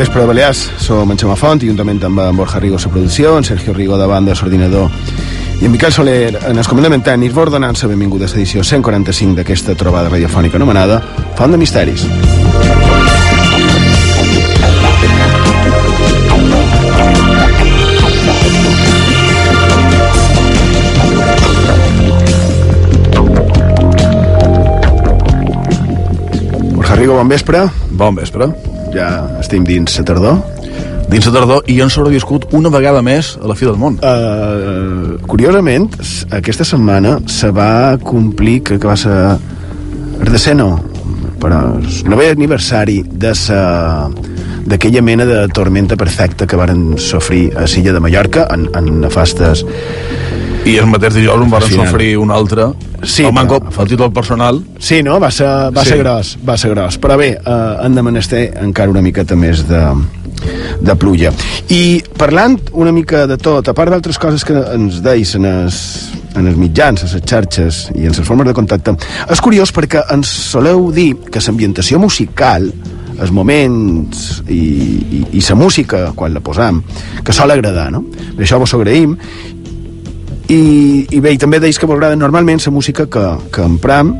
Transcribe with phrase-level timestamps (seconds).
[0.00, 0.70] Vespre, Balears.
[0.78, 4.06] Som en Xema Font, juntament amb en Borja Rigo, la producció, en Sergio Rigo de
[4.08, 4.88] banda, l'ordinador,
[5.60, 9.36] i en Miquel Soler, en el comandament tècnic, vos donant la benvinguda a l'edició 145
[9.36, 11.02] d'aquesta trobada radiofònica anomenada
[11.36, 12.06] Font de Misteris.
[26.72, 27.66] Borja Rigo, bon vespre.
[27.90, 28.48] Bon vespre.
[28.94, 29.10] Ja
[29.40, 30.40] estem dins la tardor.
[31.10, 33.98] Dins la tardor, i han sobreviscut una vegada més a la fi del món.
[34.02, 35.88] Uh, curiosament,
[36.36, 39.16] aquesta setmana se va complir, crec que va ser
[40.20, 40.72] el deceno,
[41.40, 43.62] però el novè aniversari de sa
[44.70, 49.64] d'aquella mena de tormenta perfecta que varen sofrir a Silla de Mallorca en, en nefastes
[50.68, 51.88] I el mateix dijous en van Fascinant.
[51.88, 52.66] sofrir un altre.
[53.02, 54.62] Sí, el manco, però- el títol personal.
[54.78, 55.18] Sí, no?
[55.18, 55.88] Va ser, va Sí.
[55.90, 57.00] ser gros, va ser gros.
[57.00, 59.82] Però bé, eh, hem de menester encara una miqueta més de,
[60.80, 61.32] de pluja.
[61.70, 66.10] I parlant una mica de tot, a part d'altres coses que ens deis en els,
[66.36, 68.94] en els mitjans, a les xarxes i en les formes de contacte,
[69.30, 72.70] és curiós perquè ens soleu dir que l'ambientació musical
[73.20, 76.82] els moments i, i, i la música, quan la posam,
[77.22, 78.04] que sol agradar, no?
[78.36, 79.16] Per això vos ho agraïm.
[80.50, 83.22] I, i bé, i també deis que vos agrada normalment la música que,
[83.54, 84.16] que empram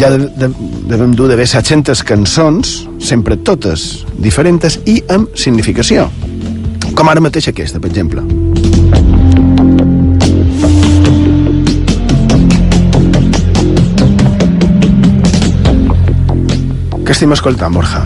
[0.00, 0.48] ja de, de,
[0.90, 6.08] devem dur d'haver 700 cançons, sempre totes diferents i amb significació.
[6.96, 8.24] Com ara mateix aquesta, per exemple.
[17.04, 18.02] Què estem escoltant, Borja?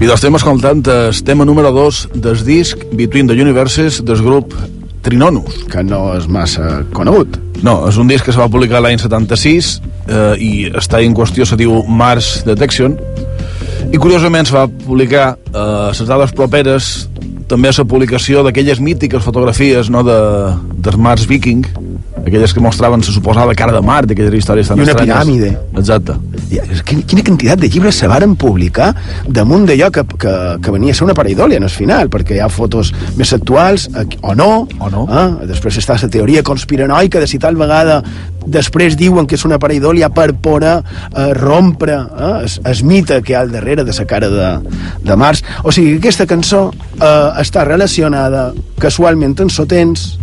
[0.00, 4.56] I doncs estem escoltant el tema número 2 del disc Between the Universes del grup
[5.02, 5.64] Trinonus.
[5.70, 7.38] Que no és massa conegut.
[7.62, 9.72] No, és un disc que se va publicar l'any 76
[10.08, 12.96] eh, i està en qüestió, se diu Mars Detection
[13.92, 16.92] i curiosament se va publicar eh, les dades properes
[17.50, 20.18] també a la publicació d'aquelles mítiques fotografies no, de,
[20.82, 21.66] dels Mars Viking
[22.26, 25.16] aquelles que mostraven la suposada cara de Mart aquelles històries tan I una estranyes.
[25.16, 25.50] piràmide.
[25.78, 26.14] exacte
[26.84, 28.94] quina, quina quantitat de llibres se varen publicar
[29.26, 32.42] damunt d'allò que, que, que venia a ser una pareidòlia en el final, perquè hi
[32.44, 33.88] ha fotos més actuals,
[34.22, 35.06] o no, O no.
[35.10, 35.46] Eh?
[35.46, 38.02] després està la teoria conspiranoica de si tal vegada
[38.46, 43.34] després diuen que és una pareidòlia per poder eh, rompre eh, es, es mite que
[43.34, 44.50] hi ha al darrere de la cara de,
[45.04, 45.44] de Mars.
[45.62, 48.50] O sigui, que aquesta cançó eh, està relacionada
[48.82, 50.16] casualment en sotens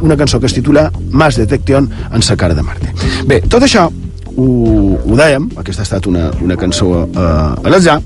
[0.00, 2.92] una cançó que es titula Mars Detection en sa cara de Marte.
[3.26, 3.88] Bé, tot això
[4.36, 4.46] ho,
[5.00, 7.98] ho dèiem, aquesta ha estat una, una cançó eh, a l'atzar,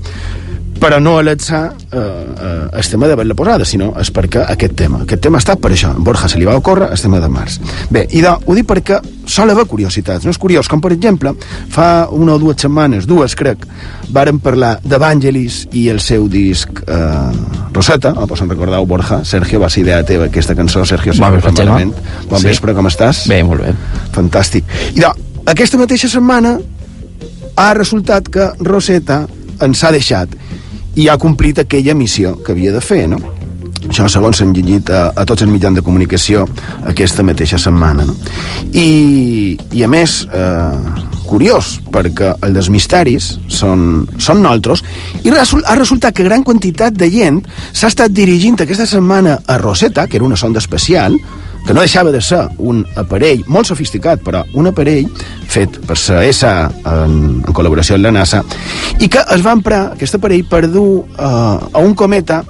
[0.81, 5.03] però no a l'atzar eh, eh, el tema d'haver-la posada, sinó és perquè aquest tema,
[5.05, 7.59] aquest tema estat per això, en Borja se li va ocórrer el tema de Mars.
[7.93, 8.97] Bé, i de, ho dic perquè
[9.29, 11.35] sol haver curiositats, no és curiós, com per exemple,
[11.69, 13.67] fa una o dues setmanes, dues crec,
[14.09, 19.61] varen parlar d'Evangelis i el seu disc eh, Rosetta, oh, pues en recordeu Borja, Sergio,
[19.61, 21.93] va ser idea teva aquesta cançó, Sergio, si Bon vespre, malament.
[22.29, 22.47] Bon Sí.
[22.49, 23.27] vespre, com estàs?
[23.29, 23.75] Bé, molt bé.
[24.15, 24.65] Fantàstic.
[24.95, 25.13] I de,
[25.45, 26.57] aquesta mateixa setmana
[27.55, 29.27] ha resultat que Rosetta
[29.61, 30.33] ens ha deixat
[30.95, 33.19] i ha complit aquella missió que havia de fer, no?
[33.87, 36.45] Això segons s'han llegit a, a tots els mitjans de comunicació
[36.87, 38.15] aquesta mateixa setmana, no?
[38.71, 44.83] I, i a més, eh, curiós, perquè el dels misteris són, són nosaltres,
[45.23, 47.41] i resul, ha resultat que gran quantitat de gent
[47.71, 51.17] s'ha estat dirigint aquesta setmana a Rosetta, que era una sonda especial,
[51.65, 55.07] que no deixava de ser un aparell molt sofisticat, però un aparell
[55.51, 56.53] fet per la ESA
[56.89, 58.43] en, en col·laboració amb la NASA,
[58.99, 62.41] i que es va emprar aquest aparell per dur eh, a un cometa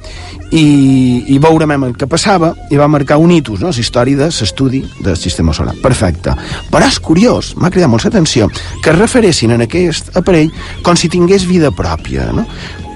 [0.51, 4.29] i, i veurem el que passava i va marcar un hitus, no?, la història de
[4.29, 5.75] l'estudi del sistema solar.
[5.83, 6.35] Perfecte.
[6.71, 8.49] Però és curiós, m'ha cridat molt l'atenció,
[8.83, 10.51] que es referessin en aquest aparell
[10.83, 12.45] com si tingués vida pròpia, no?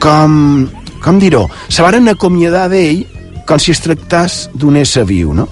[0.04, 0.68] Com,
[1.04, 3.06] com dir-ho, se varen acomiadar d'ell
[3.48, 5.48] com si es tractàs d'un ésser viu, no?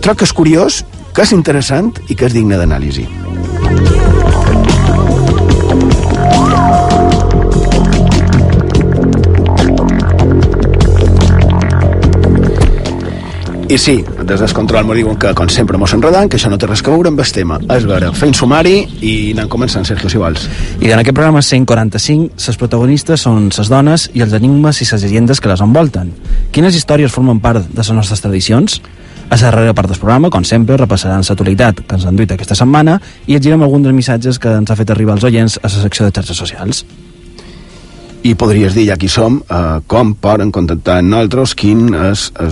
[0.00, 0.82] Troc que és curiós,
[1.12, 3.04] que és interessant i que és digne d'anàlisi.
[13.70, 16.56] I sí, des del control m'ho diuen que, com sempre, mos enredant, que això no
[16.58, 17.60] té res a veure amb el tema.
[17.70, 20.48] És vera, fent sumari i anant començant, Sergio, si vols.
[20.80, 25.04] I en aquest programa 145, les protagonistes són les dones i els enigmes i les
[25.04, 26.10] llegendes que les envolten.
[26.50, 28.80] Quines històries formen part de les nostres tradicions?
[29.30, 32.56] A la darrera part del programa, com sempre, repassaran l'actualitat que ens han duit aquesta
[32.58, 32.96] setmana
[33.28, 36.06] i llegirem alguns dels missatges que ens ha fet arribar els oients a la secció
[36.06, 36.82] de xarxes socials.
[38.26, 42.50] I podries dir, ja qui som, eh, com poden contactar amb nosaltres, quin és el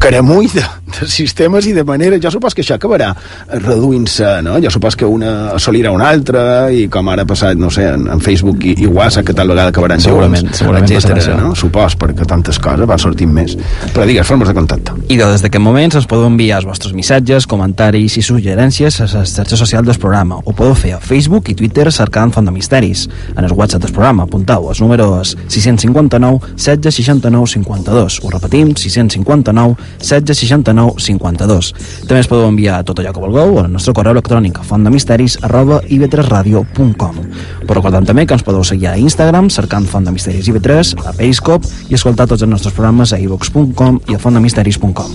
[0.00, 0.64] caramull de,
[1.00, 2.18] de sistemes i de manera...
[2.22, 3.10] Jo supos que això acabarà
[3.48, 4.56] reduint-se, no?
[4.62, 8.06] Jo supos que una assolirà una altra i com ara ha passat, no sé, en,
[8.12, 11.54] en Facebook i, i WhatsApp, que tal vegada acabaran segurament, junts, segurament etcètera, no?
[11.58, 13.56] Supos, perquè tantes coses van sortint més.
[13.94, 14.96] Però digues, formes de contacte.
[15.08, 19.34] I des d'aquest moment ens podeu enviar els vostres missatges, comentaris i suggerències a les
[19.36, 20.40] xarxes socials del programa.
[20.44, 23.06] Ho podeu fer a Facebook i Twitter cercant Font de Misteris.
[23.36, 28.20] En el WhatsApp del programa apuntau els números 659 16 69 52.
[28.24, 31.70] Ho repetim, 659 16 69 52.
[32.08, 37.20] També es podeu enviar tot allò que vulgueu al nostre correu electrònic fontdemisteris arroba ib3radio.com
[37.64, 41.12] Però recordem també que ens podeu seguir a Instagram cercant Font de Misteris IB3, a
[41.16, 45.10] Periscope i escoltar tots els nostres programes a ivox.com i a fontdemisteris.com.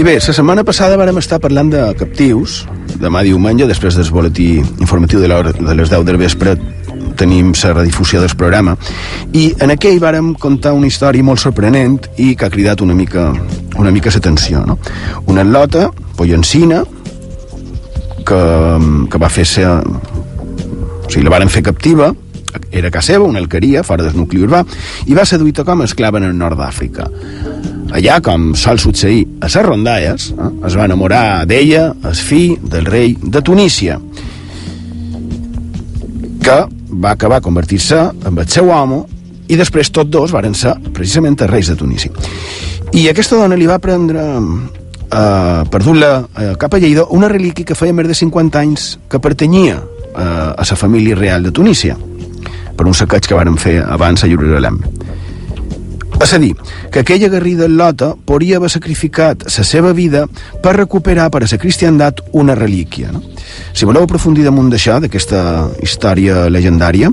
[0.00, 2.62] I bé, la setmana passada vàrem estar parlant de captius.
[3.00, 6.56] Demà diumenge, després del boletí informatiu de, de les 10 del vespre,
[7.16, 8.76] tenim la redifusió del programa.
[9.32, 13.30] I en aquell vàrem contar una història molt sorprenent i que ha cridat una mica,
[13.76, 14.64] una mica l'atenció.
[14.66, 14.78] No?
[15.26, 16.84] Una atlota, Pollancina,
[18.24, 18.40] que,
[19.10, 19.68] que va fer ser...
[19.70, 22.12] O sigui, la varen fer captiva,
[22.70, 24.62] era casa seva, una alqueria, fora del nucli urbà,
[25.06, 27.08] i va seduir com a esclava en el nord d'Àfrica.
[27.90, 32.86] Allà, com sol succeir a les rondalles, eh, es va enamorar d'ella, el fill del
[32.86, 33.98] rei de Tunísia,
[36.40, 36.58] que
[36.90, 39.02] va acabar convertir-se en el seu home
[39.50, 42.12] i després tots dos varen ser precisament els reis de Tunísia.
[42.92, 44.22] I aquesta dona li va prendre
[45.10, 48.90] eh, per dur-la eh, cap a Lleida una relíquia que feia més de 50 anys
[49.10, 50.22] que pertanyia eh,
[50.54, 51.98] a la família real de Tunísia
[52.76, 54.80] per un saqueig que varen fer abans a Jerusalem.
[56.20, 56.52] És a dir,
[56.92, 60.26] que aquella guerrida Lota podria haver sacrificat la seva vida
[60.62, 63.10] per recuperar per a la cristiandat una relíquia.
[63.12, 63.22] No?
[63.72, 67.08] Si voleu aprofundir damunt d'això, d'aquesta història legendària,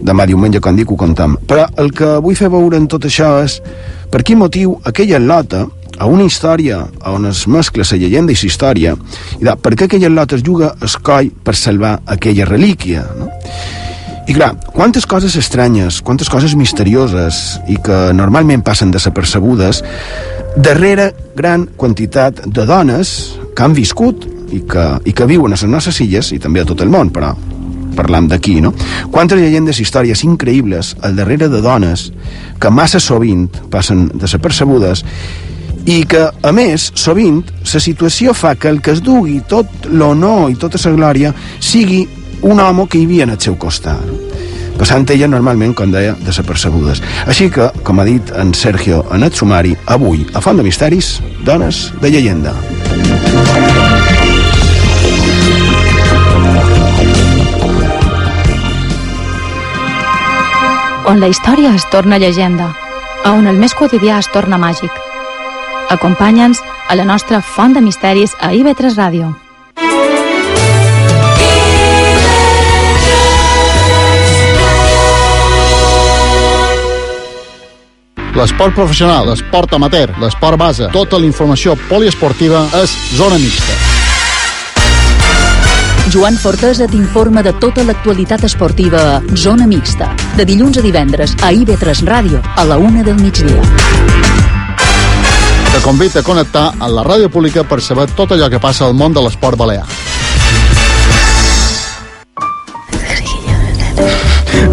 [0.00, 1.36] demà diumenge, com dic, ho contam.
[1.46, 3.60] Però el que vull fer veure en tot això és
[4.08, 5.66] per quin motiu aquella Lota,
[5.98, 8.94] a una història on es mescla la llegenda i la història,
[9.40, 13.28] i de, per què aquella Lota es juga el coll per salvar aquella relíquia, no?
[14.28, 19.80] I clar, quantes coses estranyes, quantes coses misterioses i que normalment passen desapercebudes
[20.60, 23.14] darrere gran quantitat de dones
[23.56, 26.68] que han viscut i que, i que viuen a les nostres illes i també a
[26.68, 27.32] tot el món, però
[27.96, 28.74] parlam d'aquí, no?
[29.10, 32.10] Quantes llegendes i històries increïbles al darrere de dones
[32.60, 35.06] que massa sovint passen desapercebudes
[35.88, 40.50] i que, a més, sovint, la situació fa que el que es dugui tot l'honor
[40.52, 41.32] i tota la glòria
[41.64, 42.04] sigui
[42.42, 44.28] un home que hi havia al seu costat
[44.78, 47.02] passant ella normalment, com deia, desapercebudes.
[47.26, 51.18] Així que, com ha dit en Sergio en el sumari, avui, a Font de Misteris,
[51.44, 52.54] dones de llegenda.
[61.08, 62.70] On la història es torna llegenda,
[63.24, 64.92] a on el més quotidià es torna màgic.
[65.90, 69.34] Acompanya'ns a la nostra Font de Misteris a IB3 Ràdio.
[78.38, 83.74] L'esport professional, l'esport amateur, l'esport base, tota la informació poliesportiva és Zona Mixta.
[86.14, 91.50] Joan Fortesa t'informa de tota l'actualitat esportiva a Zona Mixta, de dilluns a divendres a
[91.50, 93.58] IB3 Ràdio, a la una del migdia.
[95.72, 98.94] Te convida a connectar a la ràdio pública per saber tot allò que passa al
[98.94, 99.88] món de l'esport balear.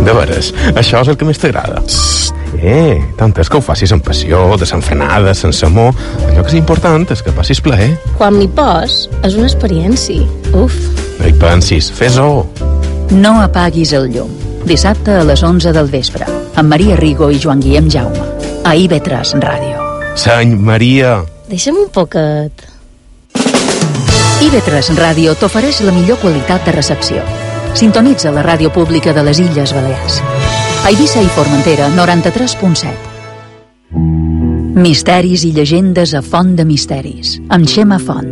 [0.06, 1.82] De veres, això és el que més t'agrada.
[2.62, 5.94] Eh, tant és que ho facis amb passió, desenfrenada, sense amor.
[6.30, 7.96] Allò que és important és que passis plaer.
[8.18, 10.26] Quan m'hi pos, és una experiència.
[10.54, 10.76] Uf.
[11.20, 12.46] No hi pensis, fes-ho.
[13.12, 14.32] No apaguis el llum.
[14.66, 18.32] Dissabte a les 11 del vespre, amb Maria Rigo i Joan Guillem Jaume.
[18.66, 19.84] A IB3 Ràdio.
[20.18, 21.20] Seny, Maria.
[21.50, 22.66] Deixa'm un poquet.
[24.42, 27.22] IB3 Ràdio t'ofereix la millor qualitat de recepció.
[27.76, 30.22] Sintonitza la ràdio pública de les Illes Balears.
[30.86, 32.94] Eivissa i Formentera, 93.7.
[34.78, 38.30] Misteris i llegendes a Font de Misteris, amb Xema Font.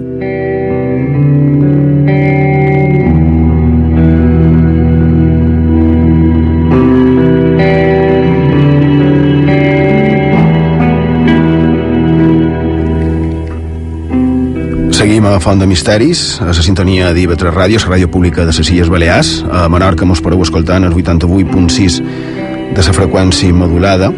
[14.94, 18.70] Seguim a Font de Misteris, a la sintonia d'IV3 Ràdio, la ràdio pública de les
[18.70, 19.42] Illes Balears.
[19.50, 22.33] A Menorca mos podeu escoltar en el 88.6
[22.74, 24.10] de la freqüència modulada.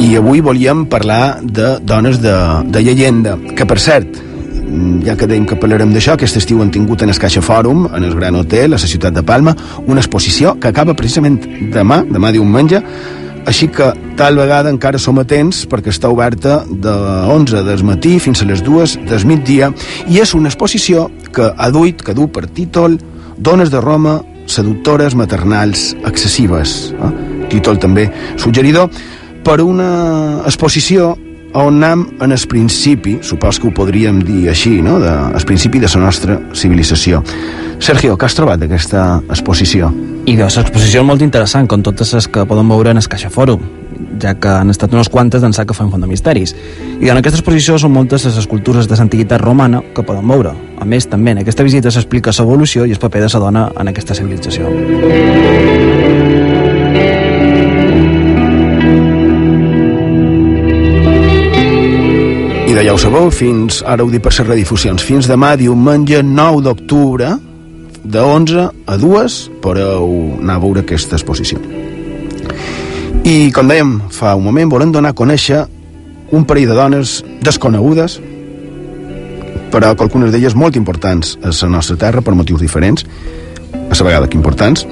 [0.00, 2.34] I avui volíem parlar de dones de,
[2.72, 4.16] de llegenda, que per cert,
[5.04, 8.06] ja que dèiem que parlarem d'això, aquest estiu han tingut en el Caixa Fòrum, en
[8.06, 9.54] el Gran Hotel, a la ciutat de Palma,
[9.86, 11.40] una exposició que acaba precisament
[11.74, 12.80] demà, demà diumenge,
[13.50, 16.92] així que tal vegada encara som atents perquè està oberta de
[17.32, 19.70] 11 del matí fins a les 2 del migdia
[20.12, 22.98] i és una exposició que ha duit, que du per títol
[23.40, 26.92] Dones de Roma, seductores maternals excessives.
[26.94, 27.10] Eh?
[27.50, 28.06] Títol també
[28.38, 28.90] suggeridor
[29.44, 31.16] per una exposició
[31.52, 35.00] on anem en el principi, supos que ho podríem dir així, no?
[35.02, 37.24] de, el principi de la nostra civilització.
[37.80, 39.90] Sergio, què has trobat d'aquesta exposició?
[40.30, 43.32] I veus, l'exposició és molt interessant, com totes les que poden veure en el Caixa
[43.32, 43.79] Fòrum,
[44.22, 46.54] ja que han estat unes quantes d'ençà que fan Font de Misteris.
[47.00, 50.54] I en aquesta exposició són moltes les escultures de l'antiguitat romana que poden veure.
[50.80, 53.92] A més, també en aquesta visita s'explica l'evolució i el paper de la dona en
[53.92, 54.70] aquesta civilització.
[62.70, 66.22] I de ja ho sabeu, fins, ara ho dic per les redifusions, fins demà, diumenge
[66.22, 67.36] 9 d'octubre,
[68.04, 71.89] de 11 a 2, podeu anar a veure aquesta exposició.
[73.30, 75.60] I, com dèiem fa un moment, volem donar a conèixer
[76.34, 77.10] un parell de dones
[77.46, 78.16] desconegudes,
[79.70, 83.04] però algunes d'elles molt importants a la nostra terra per motius diferents,
[83.70, 84.82] a la vegada que importants,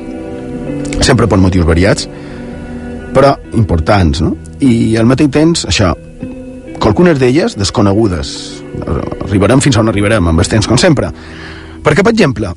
[1.02, 2.06] sempre per motius variats,
[3.16, 4.36] però importants, no?
[4.62, 5.90] I al mateix temps, això,
[6.78, 8.30] que algunes d'elles desconegudes.
[9.26, 11.10] Arribarem fins on arribarem, amb el temps, com sempre.
[11.82, 12.52] Perquè, per exemple,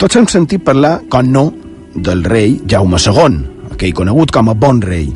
[0.00, 1.44] tots hem sentit parlar, com no,
[1.92, 5.10] del rei Jaume II, aquell conegut com a bon rei,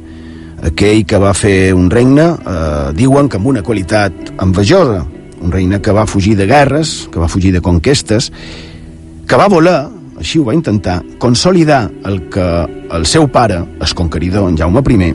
[0.69, 5.05] aquell que va fer un regne, eh, diuen que amb una qualitat envejosa,
[5.41, 8.31] un regne que va fugir de guerres, que va fugir de conquestes,
[9.27, 9.79] que va voler,
[10.21, 12.49] així ho va intentar, consolidar el que
[12.93, 15.15] el seu pare, el conqueridor, en Jaume I,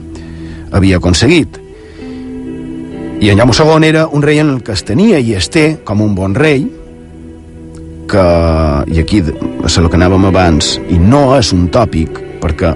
[0.71, 1.59] havia aconseguit.
[3.21, 5.77] I en Jaume II era un rei en el que es tenia i es té
[5.83, 6.65] com un bon rei,
[8.09, 8.25] que,
[8.87, 9.21] i aquí
[9.65, 12.73] és el que anàvem abans, i no és un tòpic, perquè,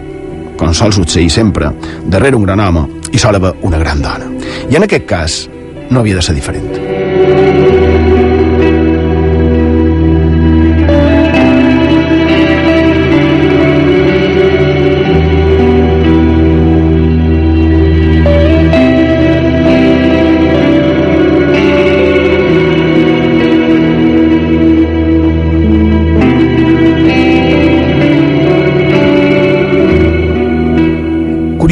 [0.60, 1.72] com sol succeir sempre,
[2.06, 4.28] darrere un gran home hi sol una gran dona.
[4.70, 5.40] I en aquest cas
[5.90, 7.09] no havia de ser diferent.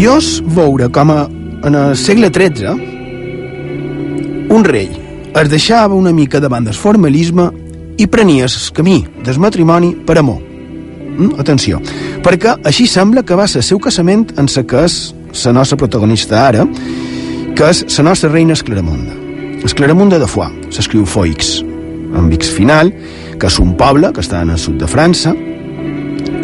[0.07, 1.27] Curiós veure com a,
[1.67, 2.71] en el segle XIII
[4.55, 4.87] un rei
[5.35, 7.49] es deixava una mica davant del formalisme
[7.99, 10.39] i prenia el camí del matrimoni per amor.
[10.39, 11.35] Mm?
[11.43, 11.81] Atenció,
[12.23, 14.95] perquè així sembla que va ser el seu casament en la que és
[15.43, 16.63] la nostra protagonista ara,
[17.59, 19.11] que és la nostra reina Esclaramunda.
[19.67, 21.59] Esclaramunda de Foix, s'escriu Foix,
[22.15, 22.95] amb X final,
[23.35, 25.35] que és un poble que està en el sud de França,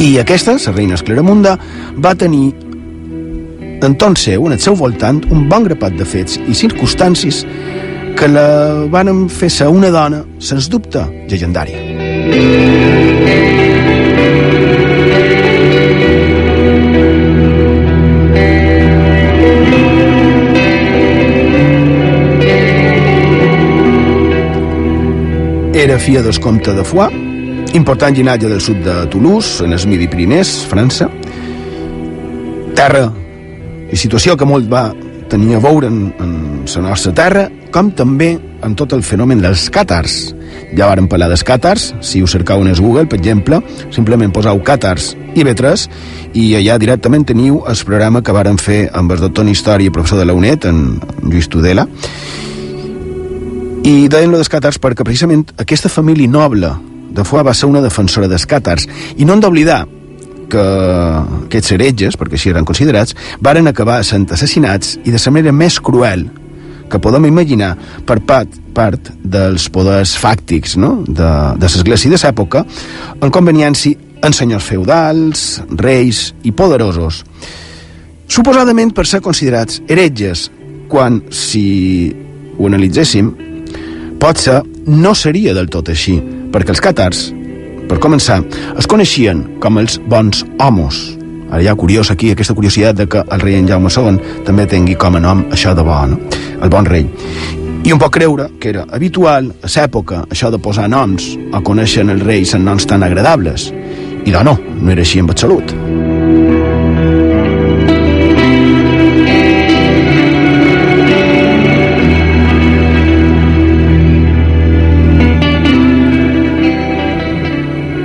[0.03, 1.55] i aquesta, la reina Esclaramunda,
[1.95, 2.51] va tenir
[3.83, 7.43] entorn seu, en el seu voltant, un bon grapat de fets i circumstàncies
[8.17, 11.79] que la van fer ser una dona, sens dubte, llegendària.
[25.83, 27.11] Era filla del comte de Foix,
[27.73, 31.09] important llinatge del sud de Toulouse, en el Midi Pirinès, França,
[32.77, 33.09] terra
[33.93, 34.87] i situació que molt va
[35.29, 36.31] tenir a veure en, en
[36.65, 38.33] la nostra terra, com també
[38.63, 40.33] en tot el fenomen dels càtars.
[40.77, 43.61] Ja varen parlar dels càtars, si us cercau en Google, per exemple,
[43.93, 45.87] simplement posau càtars i B3
[46.37, 49.93] i allà directament teniu el programa que varen fer amb el doctor en Història i
[49.93, 51.87] professor de la UNED, en Lluís Tudela,
[53.83, 56.71] i deien lo dels càtars perquè precisament aquesta família noble
[57.13, 59.83] de Foix va ser una defensora dels càtars i no hem d'oblidar
[60.51, 60.63] que
[61.47, 65.79] aquests heretges, perquè així eren considerats, varen acabar sent assassinats i de la manera més
[65.79, 66.27] cruel
[66.89, 67.73] que podem imaginar
[68.05, 70.95] per part, part dels poders fàctics no?
[71.07, 72.65] de, de l'església de l'època
[73.19, 77.23] en conveniència en senyors feudals, reis i poderosos
[78.27, 80.49] suposadament per ser considerats heretges
[80.89, 82.13] quan, si
[82.57, 83.31] ho analitzéssim,
[84.21, 86.19] potser no seria del tot així,
[86.53, 87.23] perquè els càtars,
[87.89, 88.41] per començar,
[88.79, 91.01] es coneixien com els bons homes.
[91.53, 94.65] Ara hi ha curiós aquí aquesta curiositat de que el rei en Jaume II també
[94.69, 96.17] tingui com a nom això de bo, no?
[96.63, 97.05] el bon rei.
[97.83, 102.07] I un pot creure que era habitual a l'època això de posar noms o conèixer
[102.07, 103.71] els reis en noms tan agradables.
[104.23, 106.62] I no, no, no era així en absolut.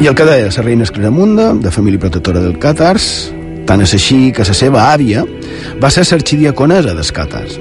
[0.08, 3.28] El que deia la reina Esclaramunda, de família protectora del Càtars,
[3.68, 5.24] tant és així que la seva àvia
[5.82, 7.58] va ser l'arxidiaconesa dels Càtars.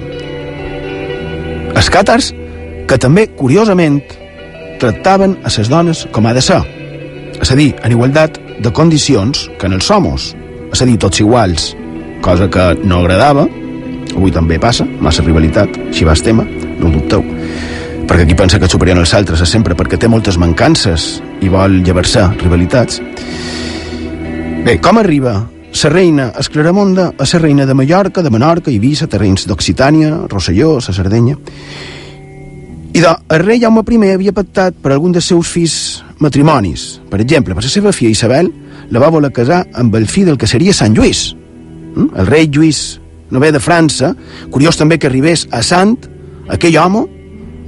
[1.75, 2.30] Els Càtars,
[2.88, 4.00] que també, curiosament,
[4.80, 6.62] tractaven a les dones com ha de ser,
[7.36, 10.32] és a dir, en igualtat de condicions que en els homos,
[10.72, 11.74] és a dir, tots iguals,
[12.24, 13.44] cosa que no agradava,
[14.16, 16.48] avui també passa, massa rivalitat, així va el tema,
[16.80, 17.27] no ho dubteu,
[18.08, 21.82] perquè qui pensa que superior als altres és sempre perquè té moltes mancances i vol
[21.84, 23.02] llevar-se rivalitats.
[24.64, 25.36] Bé, com arriba
[25.84, 30.94] la reina Esclaramonda a la reina de Mallorca, de Menorca, Eivissa, terrenys d'Occitània, Rosselló, la
[30.94, 31.38] Sardenya...
[32.98, 37.00] I de, el rei Jaume I havia pactat per algun dels seus fills matrimonis.
[37.12, 38.50] Per exemple, per la seva filla Isabel
[38.90, 41.36] la va voler casar amb el fill del que seria Sant Lluís.
[41.94, 42.08] Mm?
[42.16, 43.00] El rei Lluís
[43.30, 44.16] Nové de França,
[44.50, 45.98] curiós també que arribés a Sant,
[46.48, 47.04] aquell home,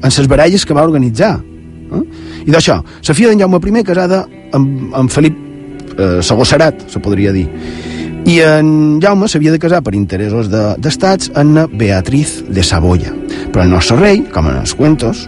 [0.01, 1.38] en les baralles que va organitzar.
[1.91, 2.04] Eh?
[2.47, 5.38] I d'això, la filla d'en Jaume I casada amb, amb Felip
[5.97, 7.47] eh, II Serat, se podria dir.
[8.30, 13.13] I en Jaume s'havia de casar per interessos d'estats de, amb Beatriz de Saboya.
[13.50, 15.28] Però el nostre rei, com en els cuentos,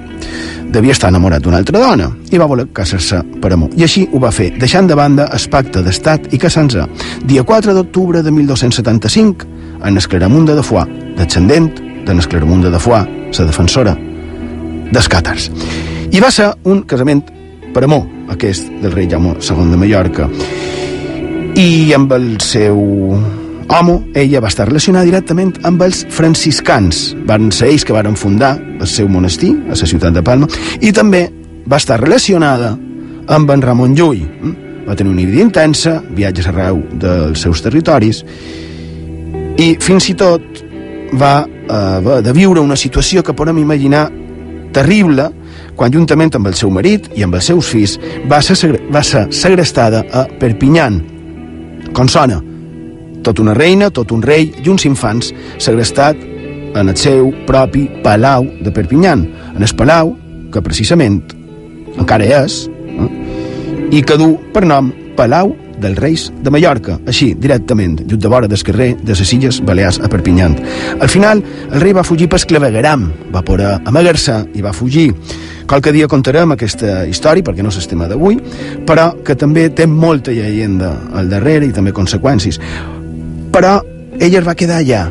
[0.72, 3.72] devia estar enamorat d'una altra dona i va voler casar-se per amor.
[3.76, 6.86] I així ho va fer, deixant de banda el pacte d'estat i casant-se
[7.28, 9.50] dia 4 d'octubre de 1275
[9.84, 11.74] en Esclaramunda de Foix, descendent
[12.06, 13.98] de Esclaramunda de Foix, la defensora
[14.92, 15.50] dels càtars.
[16.12, 17.24] I va ser un casament
[17.74, 20.28] per amor, aquest del rei Jaume II de Mallorca.
[21.56, 22.80] I amb el seu
[23.72, 27.12] home, ella va estar relacionada directament amb els franciscans.
[27.28, 30.50] Van ser ells que varen fundar el seu monestir a la ciutat de Palma
[30.82, 31.28] i també
[31.72, 32.74] va estar relacionada
[33.32, 34.26] amb en Ramon Llull.
[34.88, 38.24] Va tenir una vida intensa, viatges arreu dels seus territoris
[39.62, 40.64] i fins i tot
[41.20, 44.10] va eh, haver de viure una situació que podem imaginar
[44.76, 45.30] terrible
[45.76, 47.98] quan juntament amb el seu marit i amb els seus fills
[48.30, 51.00] va ser, va ser segrestada a Perpinyan.
[51.96, 52.40] Com sona?
[53.26, 55.32] Tot una reina, tot un rei i uns infants
[55.62, 56.18] segrestat
[56.76, 60.16] en el seu propi palau de Perpinyan, en el palau
[60.52, 61.22] que precisament
[62.00, 62.66] encara és
[63.92, 65.52] i que du per nom Palau
[65.82, 70.00] dels Reis de Mallorca, així, directament, just de vora del carrer de les Illes Balears
[70.00, 70.56] a Perpinyant.
[71.02, 75.10] Al final, el rei va fugir per clavegueram, va poder amagar-se i va fugir.
[75.68, 78.40] Qualque dia contarem aquesta història, perquè no és tema d'avui,
[78.88, 82.62] però que també té molta llegenda al darrere i també conseqüències.
[83.52, 83.80] Però
[84.20, 85.06] ella es va quedar allà,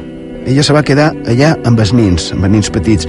[0.47, 3.09] ella se va quedar allà amb els nins, amb els nins petits.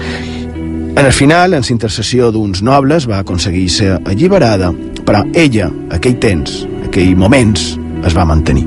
[0.92, 4.74] En el final, en la intercessió d'uns nobles, va aconseguir ser alliberada,
[5.12, 7.64] però ella, aquell temps, aquells moments,
[8.08, 8.64] es va mantenir.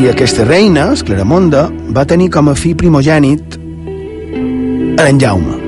[0.00, 3.60] I aquesta reina, Esclaramonda, va tenir com a fill primogènit
[5.04, 5.60] en Jaume,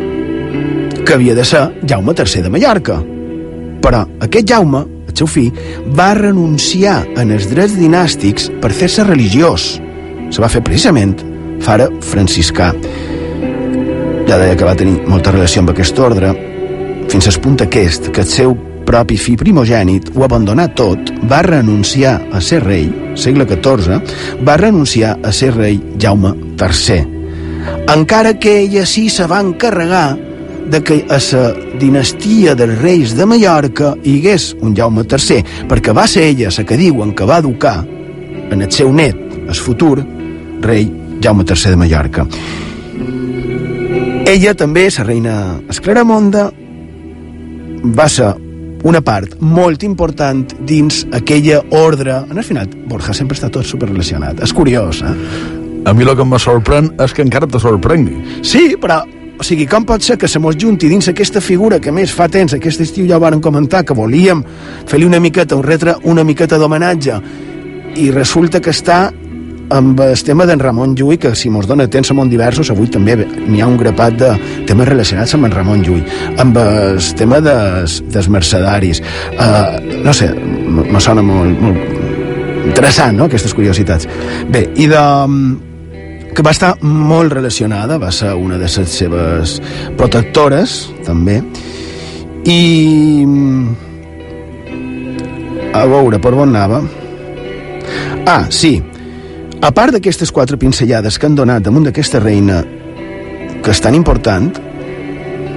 [1.05, 2.97] que havia de ser Jaume III de Mallorca.
[3.85, 5.53] Però aquest Jaume, el seu fill,
[5.96, 9.77] va renunciar en els drets dinàstics per fer-se religiós.
[10.33, 11.14] Se va fer precisament
[11.62, 12.72] fara franciscà.
[14.27, 16.33] Ja deia que va tenir molta relació amb aquest ordre,
[17.12, 18.55] fins al punt aquest que el seu
[18.87, 24.01] propi fill primogènit ho abandonà tot, va renunciar a ser rei, segle XIV,
[24.46, 27.03] va renunciar a ser rei Jaume III.
[27.92, 30.16] Encara que ella sí se va encarregar
[30.70, 31.42] de que a la
[31.79, 36.64] dinastia dels reis de Mallorca hi hagués un Jaume III, perquè va ser ella la
[36.64, 39.16] que diuen que va educar en el seu net,
[39.48, 39.98] el futur
[40.61, 40.90] rei
[41.22, 42.27] Jaume III de Mallorca.
[44.27, 45.35] Ella també, la reina
[45.68, 46.51] Esclaramonda,
[47.83, 48.31] va ser
[48.85, 52.14] una part molt important dins aquella ordre.
[52.31, 54.42] En el final, Borja sempre està tot superrelacionat.
[54.42, 55.14] És curiós, eh?
[55.85, 58.40] A mi el que me sorprèn és que encara te sorprengui.
[58.46, 59.01] Sí, però
[59.38, 62.29] o sigui, com pot ser que se mos junti dins aquesta figura que més fa
[62.31, 64.45] temps, aquest estiu ja ho varen comentar, que volíem
[64.87, 67.18] fer-li una miqueta, un retre, una miqueta d'homenatge,
[67.99, 69.09] i resulta que està
[69.73, 72.90] amb el tema d'en Ramon Llull, que si mos dona temps a món diversos, avui
[72.92, 74.31] també n'hi ha un grapat de
[74.68, 76.05] temes relacionats amb en Ramon Llull,
[76.42, 79.03] amb el tema des, dels mercedaris.
[79.33, 84.09] Uh, no sé, me sona molt, molt interessant, no?, aquestes curiositats.
[84.53, 85.03] Bé, i de
[86.33, 89.59] que va estar molt relacionada, va ser una de les seves
[89.99, 91.42] protectores, també,
[92.49, 93.27] i
[95.73, 96.83] a veure, per on anava?
[98.27, 98.77] Ah, sí,
[99.62, 102.62] a part d'aquestes quatre pincellades que han donat damunt d'aquesta reina,
[103.62, 104.51] que és tan important,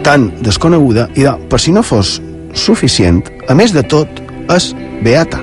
[0.06, 2.20] tan desconeguda, i de, per si no fos
[2.56, 4.22] suficient, a més de tot,
[4.54, 4.72] és
[5.04, 5.42] beata.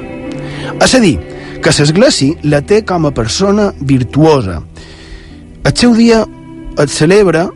[0.82, 1.16] És a dir,
[1.62, 4.60] que l'església la té com a persona virtuosa.
[5.62, 6.24] El seu dia
[6.82, 7.46] et celebra,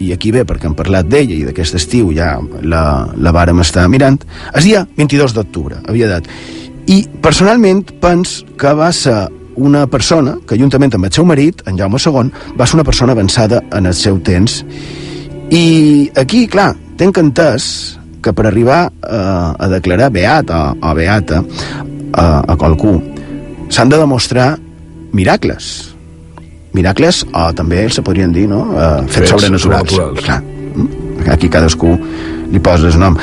[0.00, 2.82] i aquí ve perquè hem parlat d'ella i d'aquest estiu ja la,
[3.18, 4.20] la vàrem estar mirant,
[4.54, 6.30] el dia 22 d'octubre, havia dat.
[6.86, 9.26] I personalment pens que va ser
[9.60, 13.12] una persona que, juntament amb el seu marit, en Jaume II, va ser una persona
[13.18, 14.62] avançada en el seu temps.
[15.50, 19.20] I aquí, clar, tenc entès que per arribar a,
[19.58, 21.42] a declarar beat o, o beata
[22.12, 22.98] a, a qualcú
[23.70, 24.52] s'han de demostrar
[25.16, 25.89] miracles
[26.76, 28.62] miracles o també se podrien dir no?
[28.74, 30.24] uh, fets Fets sobrenaturals sobrenaturals.
[30.26, 30.40] Clar,
[30.74, 31.26] mm?
[31.34, 31.96] aquí cadascú
[32.50, 33.18] li posa el nom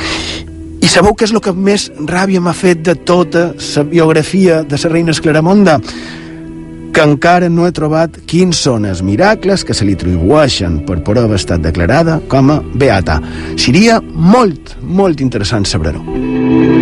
[0.77, 4.77] i sabeu què és el que més ràbia m'ha fet de tota la biografia de
[4.83, 5.81] la reina Esclaramonda?
[6.97, 11.27] que encara no he trobat quins són els miracles que se li atribueixen per poder
[11.27, 13.19] haver estat declarada com a beata.
[13.53, 16.76] Seria molt, molt interessant saber-ho.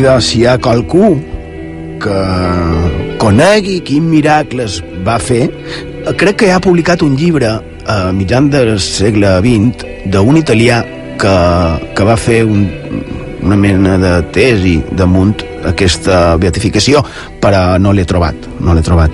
[0.00, 1.10] De si hi ha qualcú
[2.00, 2.20] que
[3.20, 5.50] conegui quin miracles va fer,
[6.16, 7.50] crec que ha publicat un llibre
[7.84, 10.78] a mitjan del segle XX d'un italià
[11.20, 11.34] que,
[11.92, 12.64] que va fer un,
[13.42, 15.34] una mena de tesi damunt
[15.68, 17.04] aquesta beatificació,
[17.36, 19.12] però no l'he trobat, no l'he trobat.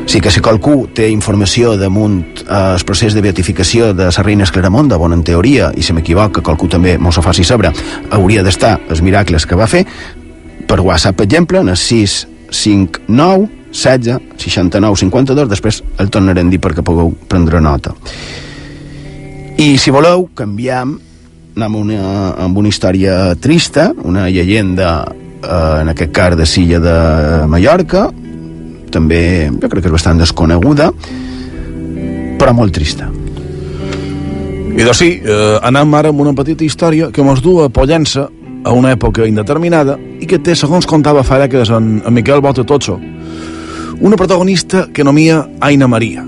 [0.00, 4.24] O sigui que si qualcú té informació damunt eh, el procés de beatificació de la
[4.24, 7.76] reina Esclaramonda, bon en teoria, i si m'equivoca, qualcú també mos ho faci saber,
[8.10, 9.84] hauria d'estar els miracles que va fer,
[10.72, 16.60] per WhatsApp, per exemple, en el 659 16 69 52, després el tornarem a dir
[16.60, 17.92] perquè pugueu prendre nota.
[19.60, 20.96] I si voleu, canviem
[21.52, 22.00] anem una,
[22.40, 25.04] amb una història trista, una llegenda,
[25.44, 26.96] eh, en aquest cas de Silla de
[27.52, 28.08] Mallorca,
[28.92, 30.88] també jo crec que és bastant desconeguda,
[32.40, 33.12] però molt trista.
[34.72, 38.30] I doncs sí, eh, anem ara amb una petita història que mos du a Pollença
[38.64, 42.64] a una època indeterminada i que té, segons contava fa dècades en, en Miquel Bota
[42.64, 42.98] Totxo,
[44.00, 46.24] una protagonista que nomia Aina Maria.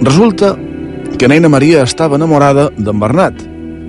[0.00, 0.56] Resulta
[1.18, 3.42] que Aina Maria estava enamorada d'en Bernat.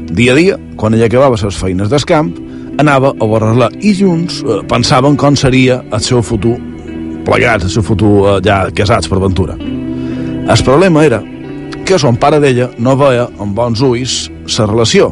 [0.09, 2.31] Dia a dia, quan ella acabava les feines d'escamp,
[2.79, 6.55] anava a veure-la i junts eh, pensaven com seria el seu futur
[7.27, 9.57] plegats, el seu futur eh, ja casats per ventura.
[9.59, 11.21] El problema era
[11.85, 14.19] que son pare d'ella no veia amb bons ulls
[14.57, 15.11] la relació.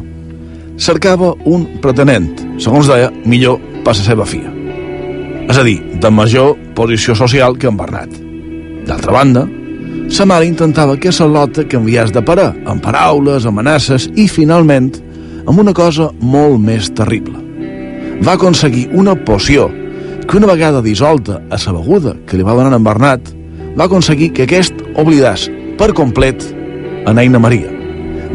[0.78, 4.52] Cercava un pretenent, segons deia, millor per la seva filla.
[5.48, 8.12] És a dir, de major posició social que en Bernat.
[8.88, 9.46] D'altra banda,
[10.12, 14.92] sa mare intentava que la lota canviés de parar, amb paraules, amenaces i, finalment,
[15.46, 17.40] amb una cosa molt més terrible.
[18.24, 19.68] Va aconseguir una poció
[20.28, 23.30] que una vegada dissolta a la beguda que li va donar en Bernat,
[23.78, 26.42] va aconseguir que aquest oblidàs per complet
[27.06, 27.70] a Neina Maria.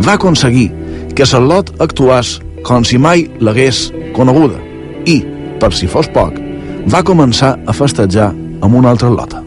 [0.01, 0.71] Va aconseguir
[1.13, 4.60] que Salot actuàs com si mai l'hagués coneguda
[5.10, 5.19] i,
[5.60, 6.38] per si fos poc,
[6.89, 8.32] va començar a festejar
[8.63, 9.41] amb una altra lota.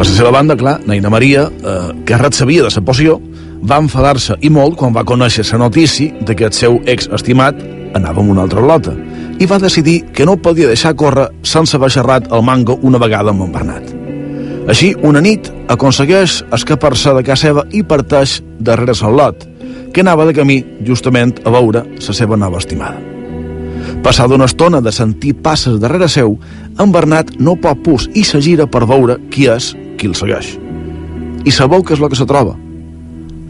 [0.00, 1.78] Per la seva banda, clar, Naina Maria, eh,
[2.08, 3.18] que res sabia de la poció,
[3.60, 7.60] va enfadar-se i molt quan va conèixer la notícia de que el seu ex-estimat
[7.94, 8.94] anava amb una altra lota
[9.40, 13.32] i va decidir que no podia deixar córrer sense haver xerrat el mango una vegada
[13.32, 13.94] amb en Bernat.
[14.68, 19.46] Així, una nit, aconsegueix escapar-se de casa seva i parteix darrere el lot,
[19.92, 23.00] que anava de camí justament a veure la seva nova estimada.
[24.04, 26.36] Passada una estona de sentir passes darrere seu,
[26.78, 30.54] en Bernat no pot pus i se gira per veure qui és qui el segueix.
[31.44, 32.54] I sabeu què és el que se troba?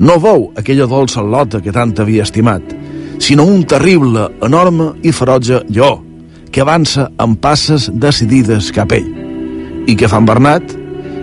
[0.01, 2.63] No veu aquella dolça lota que tant havia estimat,
[3.19, 5.99] sinó un terrible, enorme i ferotge lleó,
[6.51, 9.09] que avança amb passes decidides cap ell.
[9.87, 10.77] I que fa en Bernat,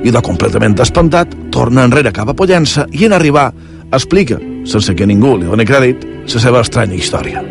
[0.03, 3.51] i de completament espantat, torna enrere cap a Pollença i en arribar
[3.91, 7.43] explica, sense que ningú li doni crèdit, la seva estranya història.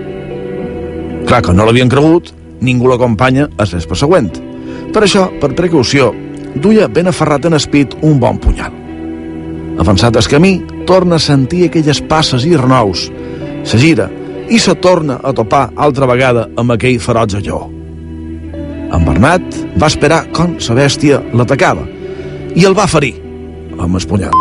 [1.26, 4.30] Clar que no l'havien cregut, ningú l'acompanya a l'espre següent.
[4.92, 6.12] Per això, per precaució,
[6.54, 8.72] duia ben aferrat en espit un bon punyal.
[9.80, 10.54] Avançat el camí,
[10.88, 13.10] torna a sentir aquelles passes i renous,
[13.66, 14.06] se gira
[14.48, 17.66] i se torna a topar altra vegada amb aquell ferotge lleó.
[18.94, 19.42] En Bernat
[19.80, 21.86] va esperar com la bèstia l'atacava
[22.54, 23.14] i el va ferir
[23.78, 24.36] amb el punyal.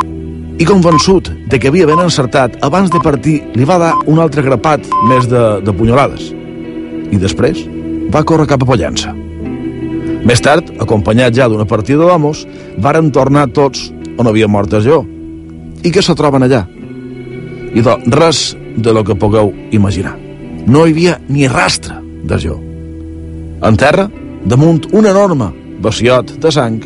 [0.56, 4.46] I convençut de que havia ben encertat, abans de partir li va dar un altre
[4.46, 6.30] grapat més de, de punyalades.
[7.12, 7.66] I després
[8.14, 9.12] va córrer cap a Pollença.
[10.26, 12.46] Més tard, acompanyat ja d'una partida d'homes,
[12.82, 15.04] varen tornar tots on havia mort el.
[15.84, 16.64] I què se troben allà?
[17.76, 20.18] I do, res de lo que pugueu imaginar.
[20.68, 22.60] No hi havia ni rastre de jo.
[23.62, 24.10] En terra,
[24.46, 26.80] damunt un enorme vaciot de sang,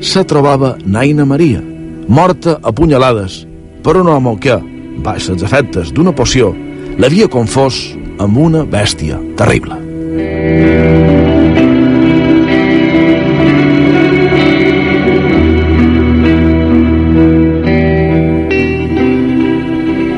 [0.00, 1.60] se trobava Naina Maria,
[2.08, 3.44] morta a punyalades
[3.84, 4.56] per un home que,
[5.04, 6.54] baix els efectes d'una poció,
[6.98, 7.84] l'havia confós
[8.20, 9.89] amb una bèstia terrible.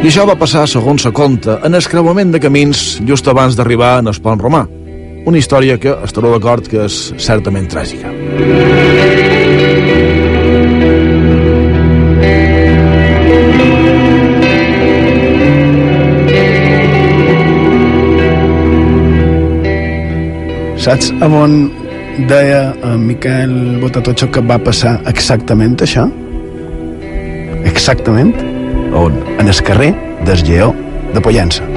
[0.03, 4.01] I això va passar, segons se conta, en el creuament de camins just abans d'arribar
[4.01, 4.65] en el pont romà.
[5.31, 8.11] Una història que estareu d'acord que és certament tràgica.
[20.83, 21.61] Saps a on
[22.27, 26.11] deia en Miquel Botatotxo que va passar exactament això?
[27.71, 28.52] Exactament?
[28.93, 29.13] On?
[29.39, 30.75] En el carrer del Lleó
[31.15, 31.72] de Pollença.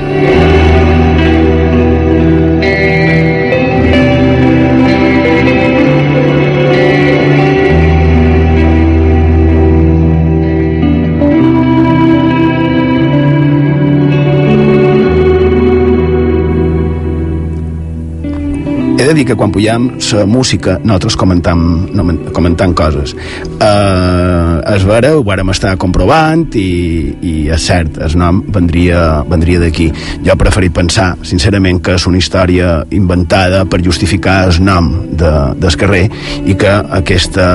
[19.06, 21.60] He de dir que quan pujam la música nosaltres comentam,
[21.94, 28.15] no, comentant coses eh, és vera, ho vàrem estar comprovant i, i és cert, el
[28.18, 29.91] nom vendria, vendria d'aquí
[30.26, 35.34] jo he preferit pensar, sincerament que és una història inventada per justificar el nom de,
[35.62, 36.08] del carrer
[36.41, 37.48] i que aquesta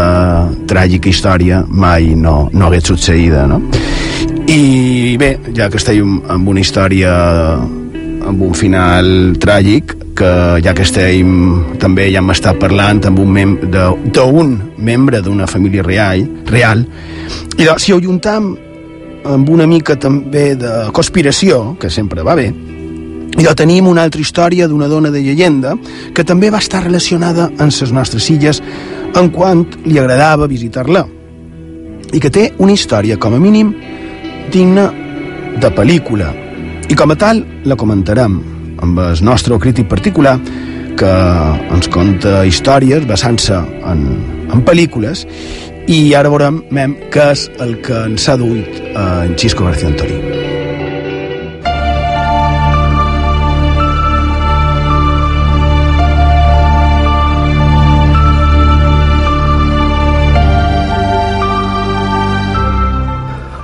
[0.71, 3.59] tràgica història mai no, no hagués succeïda no?
[4.47, 7.11] i bé, ja que estem amb una història
[8.31, 11.31] amb un final tràgic que ja que estem
[11.81, 13.55] també ja hem estat parlant amb un mem
[14.13, 16.85] d'un membre d'una família real, real
[17.57, 18.51] i doncs, si ho juntam
[19.25, 24.21] amb una mica també de conspiració, que sempre va bé, i doncs tenim una altra
[24.21, 25.75] història d'una dona de llegenda
[26.15, 28.61] que també va estar relacionada amb les nostres illes
[29.17, 31.07] en quant li agradava visitar-la
[32.13, 33.73] i que té una història, com a mínim,
[34.51, 34.89] digna
[35.63, 36.33] de pel·lícula.
[36.91, 38.41] I com a tal la comentarem
[38.83, 40.39] amb el nostre crític particular
[41.01, 41.13] que
[41.73, 43.57] ens conta històries basant-se
[43.89, 44.07] en,
[44.53, 45.25] en pel·lícules
[45.91, 50.19] i ara veurem mem, què és el que ens ha duit en Xisco García Antolí.